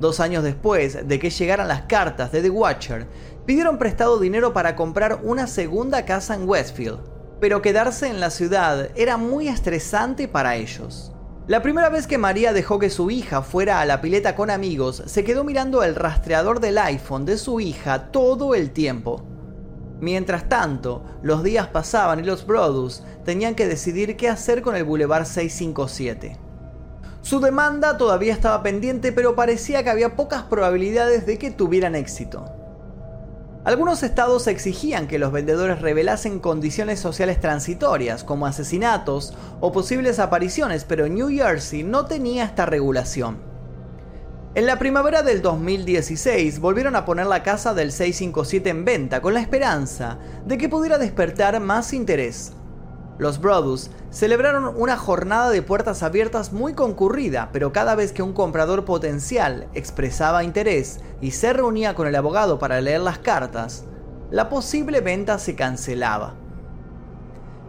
Dos 0.00 0.20
años 0.20 0.44
después 0.44 1.08
de 1.08 1.18
que 1.18 1.30
llegaran 1.30 1.68
las 1.68 1.82
cartas 1.82 2.30
de 2.30 2.42
The 2.42 2.50
Watcher, 2.50 3.06
pidieron 3.46 3.78
prestado 3.78 4.18
dinero 4.18 4.52
para 4.52 4.76
comprar 4.76 5.20
una 5.22 5.46
segunda 5.46 6.04
casa 6.04 6.34
en 6.34 6.48
Westfield, 6.48 6.98
pero 7.40 7.62
quedarse 7.62 8.08
en 8.08 8.20
la 8.20 8.30
ciudad 8.30 8.90
era 8.94 9.16
muy 9.16 9.48
estresante 9.48 10.28
para 10.28 10.56
ellos. 10.56 11.12
La 11.46 11.62
primera 11.62 11.88
vez 11.88 12.06
que 12.06 12.18
María 12.18 12.52
dejó 12.52 12.78
que 12.78 12.90
su 12.90 13.10
hija 13.10 13.40
fuera 13.40 13.80
a 13.80 13.86
la 13.86 14.00
pileta 14.00 14.34
con 14.34 14.50
amigos, 14.50 15.02
se 15.06 15.22
quedó 15.22 15.44
mirando 15.44 15.84
el 15.84 15.94
rastreador 15.94 16.58
del 16.60 16.76
iPhone 16.76 17.24
de 17.24 17.38
su 17.38 17.60
hija 17.60 18.10
todo 18.10 18.54
el 18.54 18.72
tiempo. 18.72 19.22
Mientras 20.00 20.48
tanto, 20.48 21.04
los 21.22 21.42
días 21.42 21.68
pasaban 21.68 22.18
y 22.18 22.24
los 22.24 22.46
Brothers 22.46 23.02
tenían 23.24 23.54
que 23.54 23.66
decidir 23.68 24.16
qué 24.16 24.28
hacer 24.28 24.60
con 24.60 24.76
el 24.76 24.84
Boulevard 24.84 25.24
657. 25.24 26.45
Su 27.26 27.40
demanda 27.40 27.98
todavía 27.98 28.32
estaba 28.32 28.62
pendiente, 28.62 29.10
pero 29.10 29.34
parecía 29.34 29.82
que 29.82 29.90
había 29.90 30.14
pocas 30.14 30.44
probabilidades 30.44 31.26
de 31.26 31.38
que 31.38 31.50
tuvieran 31.50 31.96
éxito. 31.96 32.44
Algunos 33.64 34.04
estados 34.04 34.46
exigían 34.46 35.08
que 35.08 35.18
los 35.18 35.32
vendedores 35.32 35.82
revelasen 35.82 36.38
condiciones 36.38 37.00
sociales 37.00 37.40
transitorias, 37.40 38.22
como 38.22 38.46
asesinatos 38.46 39.34
o 39.58 39.72
posibles 39.72 40.20
apariciones, 40.20 40.84
pero 40.84 41.08
New 41.08 41.30
Jersey 41.30 41.82
no 41.82 42.06
tenía 42.06 42.44
esta 42.44 42.64
regulación. 42.64 43.38
En 44.54 44.66
la 44.66 44.78
primavera 44.78 45.22
del 45.22 45.42
2016 45.42 46.60
volvieron 46.60 46.94
a 46.94 47.04
poner 47.04 47.26
la 47.26 47.42
casa 47.42 47.74
del 47.74 47.90
657 47.90 48.70
en 48.70 48.84
venta 48.84 49.20
con 49.20 49.34
la 49.34 49.40
esperanza 49.40 50.18
de 50.46 50.58
que 50.58 50.68
pudiera 50.68 50.96
despertar 50.96 51.58
más 51.58 51.92
interés. 51.92 52.52
Los 53.18 53.40
Brothers 53.40 53.90
celebraron 54.10 54.74
una 54.76 54.98
jornada 54.98 55.48
de 55.48 55.62
puertas 55.62 56.02
abiertas 56.02 56.52
muy 56.52 56.74
concurrida, 56.74 57.48
pero 57.50 57.72
cada 57.72 57.94
vez 57.94 58.12
que 58.12 58.22
un 58.22 58.34
comprador 58.34 58.84
potencial 58.84 59.68
expresaba 59.72 60.44
interés 60.44 61.00
y 61.22 61.30
se 61.30 61.54
reunía 61.54 61.94
con 61.94 62.06
el 62.06 62.14
abogado 62.14 62.58
para 62.58 62.80
leer 62.82 63.00
las 63.00 63.18
cartas, 63.18 63.84
la 64.30 64.50
posible 64.50 65.00
venta 65.00 65.38
se 65.38 65.54
cancelaba. 65.54 66.34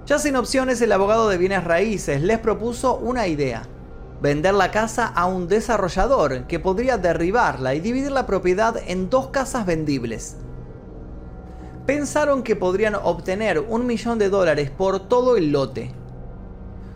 Ya 0.06 0.20
sin 0.20 0.36
opciones, 0.36 0.82
el 0.82 0.92
abogado 0.92 1.30
de 1.30 1.38
bienes 1.38 1.64
raíces 1.64 2.22
les 2.22 2.40
propuso 2.40 2.98
una 2.98 3.28
idea. 3.28 3.64
Vender 4.22 4.54
la 4.54 4.72
casa 4.72 5.06
a 5.06 5.28
un 5.28 5.48
desarrollador 5.48 6.48
que 6.48 6.60
podría 6.60 6.98
derribarla 6.98 7.74
y 7.74 7.80
dividir 7.80 8.12
la 8.12 8.26
propiedad 8.26 8.76
en 8.88 9.10
dos 9.10 9.28
casas 9.28 9.66
vendibles 9.66 10.38
pensaron 11.88 12.44
que 12.44 12.58
podrían 12.58 12.96
obtener 12.96 13.60
un 13.60 13.88
millón 13.88 14.20
de 14.20 14.30
dólares 14.30 14.70
por 14.70 15.08
todo 15.08 15.38
el 15.38 15.54
lote. 15.54 15.90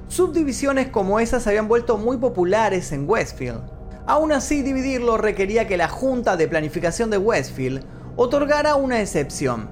Subdivisiones 0.09 0.89
como 0.89 1.21
esas 1.21 1.43
se 1.43 1.49
habían 1.49 1.69
vuelto 1.69 1.97
muy 1.97 2.17
populares 2.17 2.91
en 2.91 3.09
Westfield. 3.09 3.61
Aún 4.05 4.33
así, 4.33 4.61
dividirlo 4.61 5.17
requería 5.17 5.65
que 5.65 5.77
la 5.77 5.87
Junta 5.87 6.35
de 6.35 6.49
Planificación 6.49 7.09
de 7.09 7.17
Westfield 7.17 7.85
otorgara 8.17 8.75
una 8.75 8.99
excepción. 8.99 9.69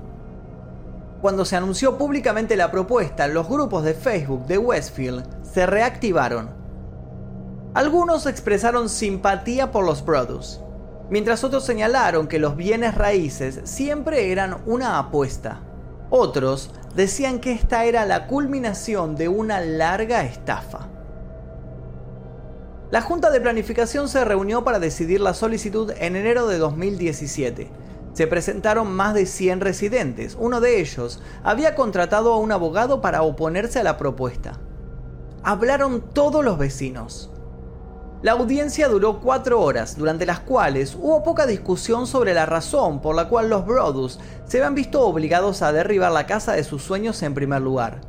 Cuando 1.21 1.43
se 1.43 1.57
anunció 1.57 1.97
públicamente 1.97 2.55
la 2.55 2.71
propuesta, 2.71 3.27
los 3.27 3.49
grupos 3.49 3.83
de 3.83 3.95
Facebook 3.95 4.45
de 4.45 4.57
Westfield 4.57 5.25
se 5.43 5.65
reactivaron. 5.65 6.51
Algunos 7.73 8.25
expresaron 8.25 8.87
simpatía 8.87 9.69
por 9.69 9.83
los 9.83 10.05
Brothers, 10.05 10.61
mientras 11.09 11.43
otros 11.43 11.65
señalaron 11.65 12.27
que 12.27 12.39
los 12.39 12.55
bienes 12.55 12.95
raíces 12.95 13.61
siempre 13.63 14.31
eran 14.31 14.57
una 14.65 14.99
apuesta. 14.99 15.61
Otros 16.09 16.71
decían 16.95 17.39
que 17.39 17.51
esta 17.51 17.85
era 17.85 18.05
la 18.05 18.27
culminación 18.27 19.15
de 19.15 19.27
una 19.27 19.61
larga 19.61 20.23
estafa. 20.23 20.87
La 22.91 23.01
Junta 23.01 23.29
de 23.29 23.39
Planificación 23.39 24.09
se 24.09 24.25
reunió 24.25 24.63
para 24.63 24.79
decidir 24.79 25.21
la 25.21 25.35
solicitud 25.35 25.93
en 25.99 26.15
enero 26.15 26.47
de 26.47 26.57
2017. 26.57 27.69
Se 28.13 28.25
presentaron 28.25 28.91
más 28.91 29.13
de 29.13 29.27
100 29.27 29.61
residentes. 29.61 30.35
Uno 30.39 30.59
de 30.59 30.79
ellos 30.79 31.21
había 31.43 31.75
contratado 31.75 32.33
a 32.33 32.37
un 32.37 32.51
abogado 32.51 32.99
para 32.99 33.21
oponerse 33.21 33.79
a 33.79 33.83
la 33.83 33.97
propuesta. 33.97 34.59
Hablaron 35.43 36.01
todos 36.01 36.43
los 36.43 36.57
vecinos. 36.57 37.31
La 38.21 38.33
audiencia 38.33 38.89
duró 38.89 39.21
cuatro 39.21 39.61
horas, 39.61 39.97
durante 39.97 40.25
las 40.25 40.41
cuales 40.41 40.93
hubo 40.93 41.23
poca 41.23 41.45
discusión 41.45 42.05
sobre 42.05 42.33
la 42.33 42.45
razón 42.45 43.01
por 43.01 43.15
la 43.15 43.29
cual 43.29 43.49
los 43.49 43.65
Brothers 43.65 44.19
se 44.45 44.57
habían 44.57 44.75
visto 44.75 45.07
obligados 45.07 45.61
a 45.61 45.71
derribar 45.71 46.11
la 46.11 46.27
casa 46.27 46.51
de 46.51 46.65
sus 46.65 46.83
sueños 46.83 47.23
en 47.23 47.33
primer 47.33 47.61
lugar. 47.61 48.01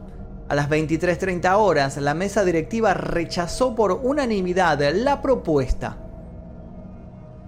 A 0.48 0.56
las 0.56 0.68
23.30 0.68 1.54
horas, 1.56 1.96
la 1.96 2.14
mesa 2.14 2.44
directiva 2.44 2.92
rechazó 2.92 3.76
por 3.76 3.92
unanimidad 4.02 4.80
la 4.94 5.22
propuesta. 5.22 5.96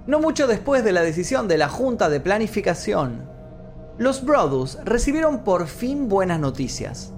No 0.06 0.20
mucho 0.20 0.46
después 0.46 0.84
de 0.84 0.92
la 0.92 1.02
decisión 1.02 1.48
de 1.48 1.58
la 1.58 1.68
Junta 1.68 2.08
de 2.08 2.20
Planificación, 2.20 3.28
los 3.98 4.24
Brothers 4.24 4.78
recibieron 4.84 5.40
por 5.42 5.66
fin 5.66 6.08
buenas 6.08 6.38
noticias. 6.38 7.12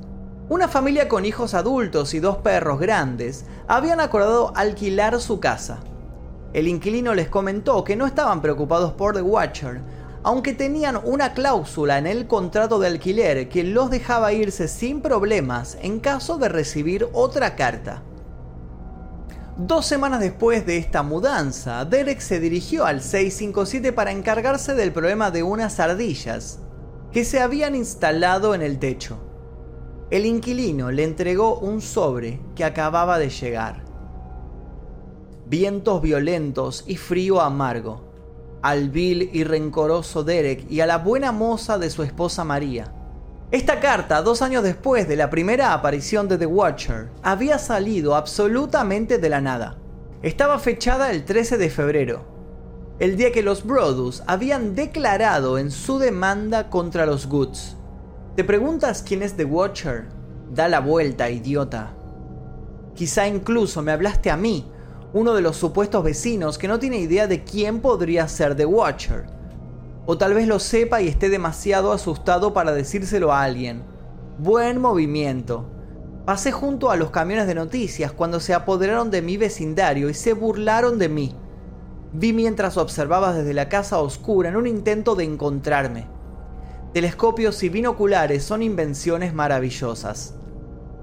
Una 0.47 0.69
familia 0.69 1.09
con 1.09 1.25
hijos 1.25 1.55
adultos 1.55 2.13
y 2.13 2.21
dos 2.21 2.37
perros 2.37 2.79
grandes 2.79 3.47
habían 3.67 3.99
acordado 3.99 4.53
alquilar 4.55 5.19
su 5.19 5.41
casa. 5.41 5.79
El 6.53 6.69
inquilino 6.69 7.15
les 7.15 7.31
comentó 7.31 7.83
que 7.83 7.97
no 7.97 8.07
estaban 8.07 8.43
preocupados 8.43 8.93
por 8.93 9.15
The 9.15 9.23
Watcher, 9.23 9.81
aunque 10.23 10.53
tenían 10.53 11.01
una 11.03 11.33
cláusula 11.33 11.97
en 11.97 12.07
el 12.07 12.27
contrato 12.27 12.79
de 12.79 12.89
alquiler 12.89 13.49
que 13.49 13.65
los 13.65 13.89
dejaba 13.89 14.35
irse 14.35 14.69
sin 14.69 15.01
problemas 15.01 15.79
en 15.81 15.99
caso 15.99 16.37
de 16.37 16.51
recibir 16.51 17.09
otra 17.15 17.57
carta. 17.57 18.03
Dos 19.57 19.87
semanas 19.87 20.21
después 20.21 20.67
de 20.67 20.77
esta 20.77 21.03
mudanza, 21.03 21.87
Derek 21.87 22.21
se 22.21 22.39
dirigió 22.39 22.85
al 22.85 23.01
657 23.01 23.95
para 23.95 24.13
encargarse 24.13 24.75
del 24.75 24.93
problema 24.93 25.31
de 25.31 25.43
unas 25.43 25.81
ardillas 25.81 26.59
que 27.13 27.25
se 27.25 27.41
habían 27.41 27.75
instalado 27.75 28.55
en 28.55 28.61
el 28.61 28.79
techo 28.79 29.24
el 30.11 30.27
inquilino 30.27 30.91
le 30.91 31.03
entregó 31.03 31.59
un 31.59 31.81
sobre 31.81 32.41
que 32.55 32.65
acababa 32.65 33.19
de 33.19 33.31
llegar. 33.31 33.83
Vientos 35.47 36.03
violentos 36.03 36.85
y 36.87 36.97
frío 36.97 37.41
amargo. 37.41 38.13
Al 38.63 38.91
vil 38.91 39.31
y 39.33 39.45
rencoroso 39.45 40.23
Derek 40.23 40.71
y 40.71 40.81
a 40.81 40.87
la 40.87 40.99
buena 40.99 41.33
moza 41.33 41.79
de 41.79 41.91
su 41.91 42.03
esposa 42.03 42.45
María. 42.45 42.93
Esta 43.51 43.81
carta, 43.81 44.23
dos 44.23 44.43
años 44.43 44.63
después 44.63 45.07
de 45.07 45.17
la 45.17 45.31
primera 45.31 45.73
aparición 45.73 46.29
de 46.29 46.39
The 46.39 46.47
Watcher, 46.47 47.09
había 47.23 47.59
salido 47.59 48.15
absolutamente 48.15 49.19
de 49.19 49.29
la 49.29 49.41
nada. 49.41 49.79
Estaba 50.23 50.59
fechada 50.59 51.11
el 51.11 51.25
13 51.25 51.59
de 51.59 51.71
febrero, 51.71 52.25
el 52.99 53.17
día 53.17 53.33
que 53.33 53.43
los 53.43 53.65
Brothers 53.65 54.23
habían 54.27 54.75
declarado 54.75 55.59
en 55.59 55.71
su 55.71 55.99
demanda 55.99 56.71
contra 56.71 57.07
los 57.07 57.27
Goods. 57.27 57.77
¿Te 58.37 58.43
preguntas 58.43 59.05
quién 59.07 59.23
es 59.23 59.37
The 59.37 59.45
Watcher? 59.45 60.07
Da 60.53 60.67
la 60.67 60.81
vuelta, 60.81 61.31
idiota. 61.31 61.95
Quizá 62.97 63.29
incluso 63.29 63.81
me 63.81 63.93
hablaste 63.93 64.29
a 64.29 64.37
mí, 64.37 64.69
uno 65.13 65.35
de 65.35 65.41
los 65.41 65.57
supuestos 65.57 66.03
vecinos 66.03 66.59
que 66.59 66.67
no 66.67 66.81
tiene 66.81 66.99
idea 66.99 67.29
de 67.29 67.45
quién 67.45 67.79
podría 67.79 68.27
ser 68.27 68.57
The 68.57 68.67
Watcher. 68.67 69.27
O 70.07 70.19
tal 70.19 70.35
vez 70.35 70.49
lo 70.49 70.59
sepa 70.59 71.01
y 71.01 71.07
esté 71.07 71.29
demasiado 71.29 71.93
asustado 71.93 72.53
para 72.53 72.73
decírselo 72.73 73.33
a 73.33 73.45
alguien. 73.45 73.85
Buen 74.39 74.81
movimiento. 74.81 75.67
Pasé 76.27 76.51
junto 76.51 76.91
a 76.91 76.97
los 76.97 77.11
camiones 77.11 77.47
de 77.47 77.55
noticias 77.55 78.11
cuando 78.11 78.41
se 78.41 78.53
apoderaron 78.53 79.13
de 79.13 79.23
mi 79.23 79.37
vecindario 79.37 80.11
y 80.11 80.15
se 80.15 80.33
burlaron 80.33 80.99
de 80.99 81.09
mí. 81.09 81.37
Vi 82.13 82.33
mientras 82.33 82.79
observabas 82.79 83.37
desde 83.37 83.55
la 83.55 83.69
casa 83.69 84.01
oscura 84.01 84.49
en 84.49 84.57
un 84.57 84.67
intento 84.67 85.15
de 85.15 85.23
encontrarme. 85.23 86.14
Telescopios 86.95 87.61
y 87.65 87.71
binoculares 87.71 88.45
son 88.45 88.63
invenciones 88.63 89.35
maravillosas. 89.35 90.35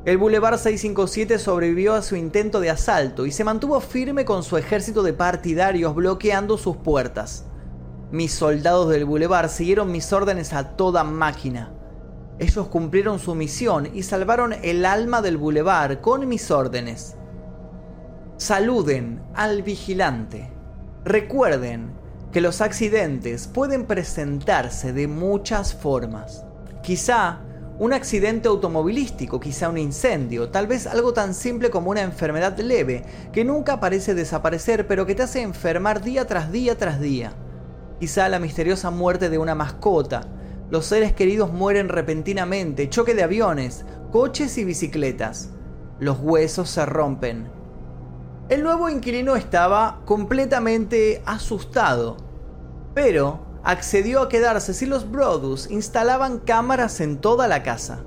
El 0.06 0.18
Boulevard 0.18 0.58
657 0.58 1.38
sobrevivió 1.38 1.96
a 1.96 2.02
su 2.02 2.16
intento 2.16 2.62
de 2.62 2.70
asalto 2.70 3.26
y 3.26 3.32
se 3.34 3.44
mantuvo 3.44 3.82
firme 3.82 4.24
con 4.24 4.44
su 4.44 4.56
ejército 4.56 5.04
de 5.04 5.12
partidarios 5.12 5.94
bloqueando 5.94 6.58
sus 6.58 6.78
puertas. 6.78 7.44
Mis 8.10 8.32
soldados 8.32 8.88
del 8.88 9.04
Boulevard 9.04 9.50
siguieron 9.50 9.92
mis 9.92 10.14
órdenes 10.14 10.54
a 10.54 10.78
toda 10.78 11.04
máquina. 11.04 11.74
Ellos 12.40 12.70
cumplieron 12.70 13.20
su 13.20 13.36
misión 13.36 13.90
y 13.94 14.04
salvaron 14.04 14.54
el 14.54 14.86
alma 14.86 15.22
del 15.22 15.36
Boulevard 15.36 16.00
con 16.00 16.26
mis 16.26 16.52
órdenes. 16.52 17.18
Saluden 18.38 19.22
al 19.34 19.62
vigilante. 19.62 20.54
Recuerden 21.04 22.01
que 22.32 22.42
los 22.42 22.62
accidentes 22.62 23.48
pueden 23.48 23.86
presentarse 23.86 24.94
de 24.94 25.08
muchas 25.08 25.74
formas. 25.74 26.46
Quizá 26.82 27.42
un 27.78 27.94
accidente 27.94 28.48
automovilístico, 28.48 29.40
quizá 29.40 29.70
un 29.70 29.78
incendio, 29.78 30.50
tal 30.50 30.68
vez 30.68 30.88
algo 30.88 31.14
tan 31.14 31.34
simple 31.34 31.70
como 31.70 31.90
una 31.90 32.02
enfermedad 32.02 32.58
leve 32.60 33.04
que 33.34 33.44
nunca 33.44 33.80
parece 33.80 34.14
desaparecer 34.14 34.88
pero 34.88 35.06
que 35.06 35.16
te 35.16 35.24
hace 35.24 35.42
enfermar 35.42 36.02
día 36.02 36.26
tras 36.26 36.52
día 36.52 36.78
tras 36.78 37.02
día. 37.02 37.34
Quizá 38.00 38.30
la 38.30 38.40
misteriosa 38.40 38.92
muerte 38.92 39.30
de 39.30 39.38
una 39.38 39.56
mascota, 39.56 40.28
Los 40.70 40.86
seres 40.86 41.12
queridos 41.12 41.52
mueren 41.52 41.90
repentinamente, 41.90 42.88
choque 42.88 43.14
de 43.14 43.24
aviones, 43.24 43.84
coches 44.10 44.58
y 44.58 44.64
bicicletas. 44.64 45.50
Los 46.00 46.20
huesos 46.20 46.70
se 46.70 46.86
rompen. 46.86 47.61
El 48.52 48.64
nuevo 48.64 48.90
inquilino 48.90 49.38
estaba 49.38 50.02
completamente 50.04 51.24
asustado, 51.26 52.18
pero 52.94 53.40
accedió 53.64 54.20
a 54.20 54.28
quedarse 54.28 54.74
si 54.74 54.86
los 54.86 55.10
Brodus 55.10 55.72
instalaban 55.72 56.38
cámaras 56.38 57.00
en 57.00 57.20
toda 57.20 57.48
la 57.48 57.64
casa. 57.64 58.02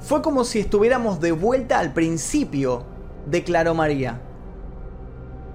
Fue 0.00 0.20
como 0.20 0.42
si 0.42 0.58
estuviéramos 0.58 1.20
de 1.20 1.30
vuelta 1.30 1.78
al 1.78 1.92
principio, 1.92 2.82
declaró 3.26 3.72
María. 3.72 4.20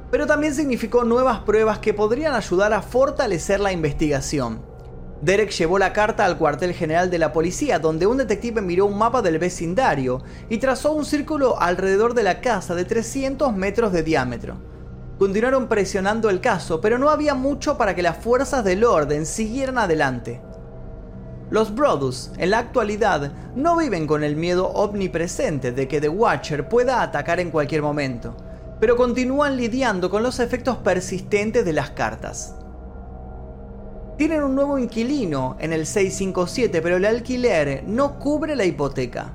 Pero 0.09 0.25
también 0.25 0.55
significó 0.55 1.03
nuevas 1.03 1.39
pruebas 1.39 1.79
que 1.79 1.93
podrían 1.93 2.33
ayudar 2.33 2.71
a 2.71 2.81
fortalecer 2.81 3.59
la 3.59 3.73
investigación. 3.73 4.61
Derek 5.21 5.49
llevó 5.49 5.79
la 5.79 5.93
carta 5.93 6.25
al 6.25 6.37
cuartel 6.37 6.73
general 6.73 7.09
de 7.09 7.17
la 7.17 7.33
policía, 7.33 7.79
donde 7.79 8.05
un 8.05 8.17
detective 8.17 8.61
miró 8.61 8.85
un 8.85 8.97
mapa 8.97 9.23
del 9.23 9.39
vecindario 9.39 10.21
y 10.47 10.59
trazó 10.59 10.91
un 10.91 11.05
círculo 11.05 11.59
alrededor 11.59 12.13
de 12.13 12.21
la 12.21 12.39
casa 12.39 12.75
de 12.75 12.85
300 12.85 13.55
metros 13.55 13.91
de 13.91 14.03
diámetro. 14.03 14.57
Continuaron 15.17 15.67
presionando 15.67 16.29
el 16.29 16.39
caso, 16.39 16.79
pero 16.81 16.99
no 16.99 17.09
había 17.09 17.33
mucho 17.33 17.77
para 17.77 17.95
que 17.95 18.03
las 18.03 18.17
fuerzas 18.17 18.63
del 18.63 18.83
orden 18.83 19.25
siguieran 19.25 19.79
adelante. 19.79 20.39
Los 21.49 21.73
Brodus, 21.73 22.31
en 22.37 22.51
la 22.51 22.59
actualidad, 22.59 23.31
no 23.55 23.77
viven 23.77 24.05
con 24.05 24.23
el 24.23 24.35
miedo 24.35 24.67
omnipresente 24.67 25.71
de 25.71 25.87
que 25.87 25.99
The 25.99 26.09
Watcher 26.09 26.69
pueda 26.69 27.01
atacar 27.01 27.39
en 27.39 27.49
cualquier 27.49 27.81
momento, 27.81 28.37
pero 28.79 28.95
continúan 28.95 29.57
lidiando 29.57 30.11
con 30.11 30.21
los 30.21 30.39
efectos 30.39 30.77
persistentes 30.77 31.65
de 31.65 31.73
las 31.73 31.89
cartas. 31.91 32.53
Tienen 34.17 34.41
un 34.41 34.55
nuevo 34.55 34.79
inquilino 34.79 35.57
en 35.59 35.73
el 35.73 35.85
657, 35.85 36.81
pero 36.81 36.97
el 36.97 37.05
alquiler 37.05 37.83
no 37.85 38.17
cubre 38.17 38.55
la 38.55 38.65
hipoteca. 38.65 39.33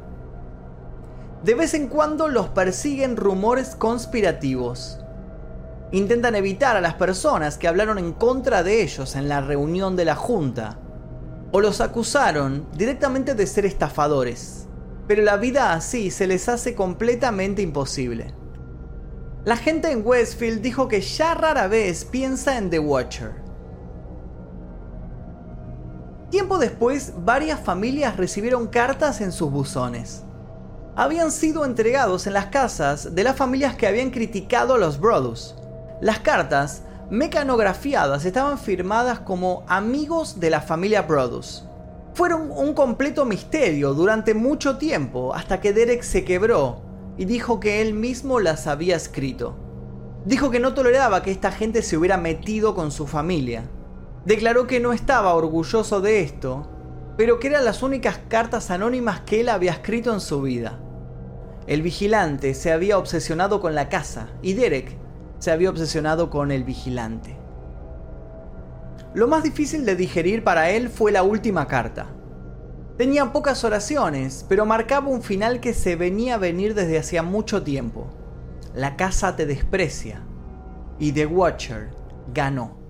De 1.44 1.54
vez 1.54 1.74
en 1.74 1.86
cuando 1.86 2.26
los 2.26 2.48
persiguen 2.48 3.16
rumores 3.16 3.76
conspirativos. 3.76 4.98
Intentan 5.92 6.34
evitar 6.34 6.76
a 6.76 6.80
las 6.80 6.94
personas 6.94 7.58
que 7.58 7.68
hablaron 7.68 7.96
en 7.96 8.12
contra 8.12 8.64
de 8.64 8.82
ellos 8.82 9.14
en 9.14 9.28
la 9.28 9.40
reunión 9.40 9.94
de 9.94 10.04
la 10.04 10.16
Junta. 10.16 10.80
O 11.52 11.60
los 11.60 11.80
acusaron 11.80 12.66
directamente 12.76 13.36
de 13.36 13.46
ser 13.46 13.66
estafadores. 13.66 14.66
Pero 15.06 15.22
la 15.22 15.36
vida 15.36 15.74
así 15.74 16.10
se 16.10 16.26
les 16.26 16.48
hace 16.48 16.74
completamente 16.74 17.62
imposible. 17.62 18.34
La 19.44 19.56
gente 19.56 19.92
en 19.92 20.04
Westfield 20.04 20.60
dijo 20.60 20.88
que 20.88 21.00
ya 21.00 21.34
rara 21.34 21.68
vez 21.68 22.04
piensa 22.04 22.58
en 22.58 22.68
The 22.68 22.80
Watcher 22.80 23.41
Tiempo 26.32 26.56
después, 26.56 27.12
varias 27.26 27.60
familias 27.60 28.16
recibieron 28.16 28.66
cartas 28.68 29.20
en 29.20 29.32
sus 29.32 29.50
buzones. 29.50 30.22
Habían 30.96 31.30
sido 31.30 31.66
entregados 31.66 32.26
en 32.26 32.32
las 32.32 32.46
casas 32.46 33.14
de 33.14 33.22
las 33.22 33.36
familias 33.36 33.76
que 33.76 33.86
habían 33.86 34.10
criticado 34.10 34.72
a 34.72 34.78
los 34.78 34.98
Brodus. 34.98 35.54
Las 36.00 36.20
cartas, 36.20 36.84
mecanografiadas, 37.10 38.24
estaban 38.24 38.56
firmadas 38.56 39.20
como 39.20 39.62
amigos 39.68 40.40
de 40.40 40.48
la 40.48 40.62
familia 40.62 41.02
Brodus. 41.02 41.66
Fueron 42.14 42.50
un 42.50 42.72
completo 42.72 43.26
misterio 43.26 43.92
durante 43.92 44.32
mucho 44.32 44.78
tiempo 44.78 45.34
hasta 45.34 45.60
que 45.60 45.74
Derek 45.74 46.00
se 46.02 46.24
quebró 46.24 46.80
y 47.18 47.26
dijo 47.26 47.60
que 47.60 47.82
él 47.82 47.92
mismo 47.92 48.40
las 48.40 48.66
había 48.66 48.96
escrito. 48.96 49.54
Dijo 50.24 50.50
que 50.50 50.60
no 50.60 50.72
toleraba 50.72 51.22
que 51.22 51.30
esta 51.30 51.52
gente 51.52 51.82
se 51.82 51.98
hubiera 51.98 52.16
metido 52.16 52.74
con 52.74 52.90
su 52.90 53.06
familia 53.06 53.64
declaró 54.24 54.66
que 54.66 54.80
no 54.80 54.92
estaba 54.92 55.34
orgulloso 55.34 56.00
de 56.00 56.20
esto, 56.20 56.68
pero 57.16 57.38
que 57.38 57.48
eran 57.48 57.64
las 57.64 57.82
únicas 57.82 58.18
cartas 58.28 58.70
anónimas 58.70 59.20
que 59.20 59.40
él 59.40 59.48
había 59.48 59.72
escrito 59.72 60.12
en 60.12 60.20
su 60.20 60.42
vida. 60.42 60.78
El 61.66 61.82
vigilante 61.82 62.54
se 62.54 62.72
había 62.72 62.98
obsesionado 62.98 63.60
con 63.60 63.74
la 63.74 63.88
casa 63.88 64.28
y 64.42 64.54
Derek 64.54 64.96
se 65.38 65.50
había 65.50 65.70
obsesionado 65.70 66.30
con 66.30 66.50
el 66.50 66.64
vigilante. 66.64 67.36
Lo 69.14 69.28
más 69.28 69.42
difícil 69.42 69.84
de 69.84 69.94
digerir 69.94 70.42
para 70.42 70.70
él 70.70 70.88
fue 70.88 71.12
la 71.12 71.22
última 71.22 71.66
carta. 71.66 72.06
Tenía 72.96 73.32
pocas 73.32 73.62
oraciones, 73.64 74.44
pero 74.48 74.66
marcaba 74.66 75.08
un 75.08 75.22
final 75.22 75.60
que 75.60 75.74
se 75.74 75.96
venía 75.96 76.34
a 76.34 76.38
venir 76.38 76.74
desde 76.74 76.98
hacía 76.98 77.22
mucho 77.22 77.62
tiempo. 77.62 78.06
La 78.74 78.96
casa 78.96 79.36
te 79.36 79.46
desprecia. 79.46 80.22
Y 80.98 81.12
The 81.12 81.26
Watcher 81.26 81.90
ganó. 82.32 82.81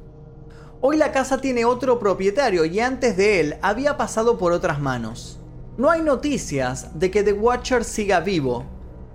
Hoy 0.85 0.97
la 0.97 1.13
casa 1.13 1.39
tiene 1.39 1.65
otro 1.65 2.01
propietario 2.01 2.65
y 2.65 2.81
antes 2.81 3.17
de 3.17 3.39
él 3.39 3.57
había 3.63 3.97
pasado 3.97 4.37
por 4.37 4.51
otras 4.51 4.81
manos. 4.81 5.39
No 5.77 5.89
hay 5.89 6.03
noticias 6.03 6.99
de 6.99 7.09
que 7.09 7.23
The 7.23 7.35
Watcher 7.35 7.85
siga 7.85 8.19
vivo 8.19 8.67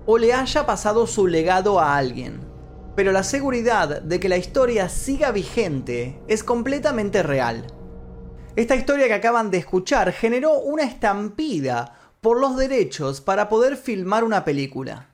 o 0.06 0.18
le 0.18 0.32
haya 0.32 0.66
pasado 0.66 1.06
su 1.08 1.28
legado 1.28 1.82
a 1.82 1.98
alguien, 1.98 2.40
pero 2.96 3.12
la 3.12 3.22
seguridad 3.22 4.02
de 4.02 4.18
que 4.18 4.30
la 4.30 4.38
historia 4.38 4.88
siga 4.88 5.32
vigente 5.32 6.18
es 6.30 6.42
completamente 6.42 7.22
real. 7.22 7.68
Esta 8.56 8.78
historia 8.78 9.08
que 9.08 9.16
acaban 9.16 9.52
de 9.52 9.58
escuchar 9.58 10.14
generó 10.14 10.60
una 10.60 10.84
estampida 10.84 11.98
por 12.22 12.40
los 12.40 12.56
derechos 12.56 13.20
para 13.20 13.50
poder 13.50 13.76
filmar 13.76 14.24
una 14.24 14.46
película. 14.46 15.10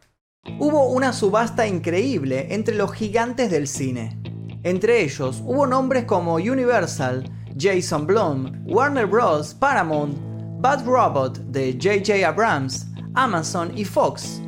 Hubo 0.60 0.86
una 0.90 1.14
subasta 1.14 1.66
increíble 1.66 2.54
entre 2.54 2.76
los 2.76 2.94
gigantes 2.94 3.50
del 3.50 3.68
cine. 3.68 4.23
Entre 4.64 5.04
ellos 5.04 5.44
hubo 5.46 5.68
nombres 5.68 6.06
como 6.06 6.36
Universal, 6.36 7.30
Jason 7.60 8.08
Blum, 8.08 8.64
Warner 8.66 9.06
Bros., 9.06 9.54
Paramount, 9.54 10.18
Bad 10.62 10.86
Robot 10.86 11.38
de 11.52 11.74
J.J. 11.74 12.26
Abrams, 12.26 12.88
Amazon 13.14 13.78
y 13.78 13.84
Fox. 13.84 14.42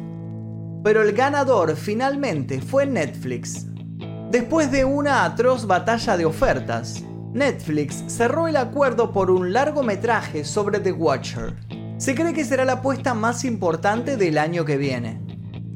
Pero 0.85 1.01
el 1.01 1.11
ganador 1.11 1.75
finalmente 1.75 2.61
fue 2.61 2.85
Netflix. 2.85 3.65
Después 4.31 4.71
de 4.71 4.85
una 4.85 5.25
atroz 5.25 5.67
batalla 5.67 6.15
de 6.15 6.25
ofertas, 6.25 7.03
Netflix 7.33 8.05
cerró 8.07 8.47
el 8.47 8.55
acuerdo 8.55 9.11
por 9.11 9.29
un 9.29 9.51
largometraje 9.51 10.45
sobre 10.45 10.79
The 10.79 10.93
Watcher. 10.93 11.57
Se 11.97 12.15
cree 12.15 12.33
que 12.33 12.45
será 12.45 12.63
la 12.63 12.73
apuesta 12.73 13.13
más 13.13 13.43
importante 13.43 14.15
del 14.15 14.37
año 14.37 14.63
que 14.63 14.77
viene. 14.77 15.24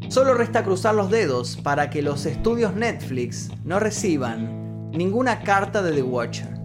Solo 0.09 0.33
resta 0.33 0.63
cruzar 0.63 0.95
los 0.95 1.11
dedos 1.11 1.55
para 1.57 1.91
que 1.91 2.01
los 2.01 2.25
estudios 2.25 2.73
Netflix 2.73 3.51
no 3.63 3.79
reciban 3.79 4.89
ninguna 4.89 5.43
carta 5.43 5.83
de 5.83 5.91
The 5.91 6.01
Watcher. 6.01 6.59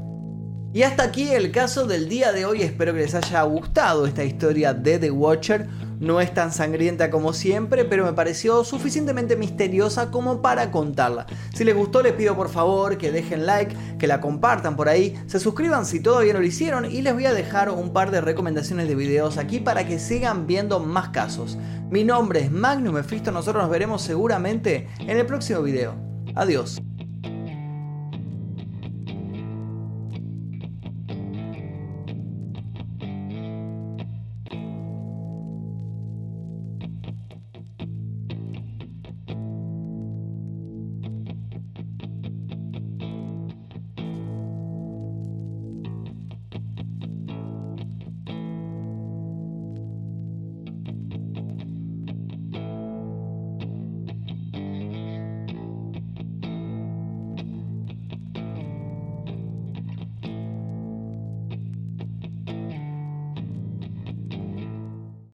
Y 0.73 0.83
hasta 0.83 1.03
aquí 1.03 1.29
el 1.29 1.53
caso 1.53 1.87
del 1.87 2.09
día 2.09 2.33
de 2.33 2.47
hoy, 2.47 2.63
espero 2.63 2.95
que 2.95 3.01
les 3.01 3.15
haya 3.15 3.43
gustado 3.43 4.07
esta 4.07 4.25
historia 4.25 4.73
de 4.73 4.99
The 4.99 5.11
Watcher. 5.11 5.69
No 6.01 6.21
es 6.21 6.35
tan 6.35 6.53
sangrienta 6.53 7.11
como 7.11 7.33
siempre, 7.33 7.85
pero 7.85 8.05
me 8.05 8.13
pareció 8.13 8.65
suficientemente 8.65 9.37
misteriosa 9.37 10.11
como 10.11 10.43
para 10.43 10.71
contarla. 10.71 11.27
Si 11.55 11.65
les 11.65 11.75
gustó, 11.75 12.03
les 12.03 12.13
pido 12.13 12.37
por 12.37 12.49
favor 12.49 12.99
que 12.99 13.13
dejen 13.13 13.47
like, 13.47 13.77
que 13.99 14.07
la 14.07 14.21
compartan 14.21 14.77
por 14.77 14.89
ahí, 14.89 15.19
se 15.27 15.41
suscriban 15.41 15.87
si 15.87 16.01
todavía 16.01 16.33
no 16.33 16.41
lo 16.41 16.47
hicieron 16.47 16.85
y 16.85 17.03
les 17.03 17.15
voy 17.15 17.27
a 17.27 17.33
dejar 17.33 17.71
un 17.71 17.93
par 17.93 18.11
de 18.11 18.21
recomendaciones 18.21 18.89
de 18.89 18.95
videos 18.95 19.39
aquí 19.39 19.61
para 19.61 19.87
que 19.87 19.99
sigan 19.99 20.47
viendo 20.47 20.81
más 20.81 21.11
casos. 21.11 21.59
Mi 21.91 22.05
nombre 22.05 22.41
es 22.41 22.51
Magnum 22.51 22.95
Mephisto, 22.95 23.31
nosotros 23.31 23.63
nos 23.63 23.71
veremos 23.71 24.03
seguramente 24.03 24.89
en 24.99 25.17
el 25.17 25.27
próximo 25.27 25.63
video. 25.63 25.95
Adiós. 26.35 26.81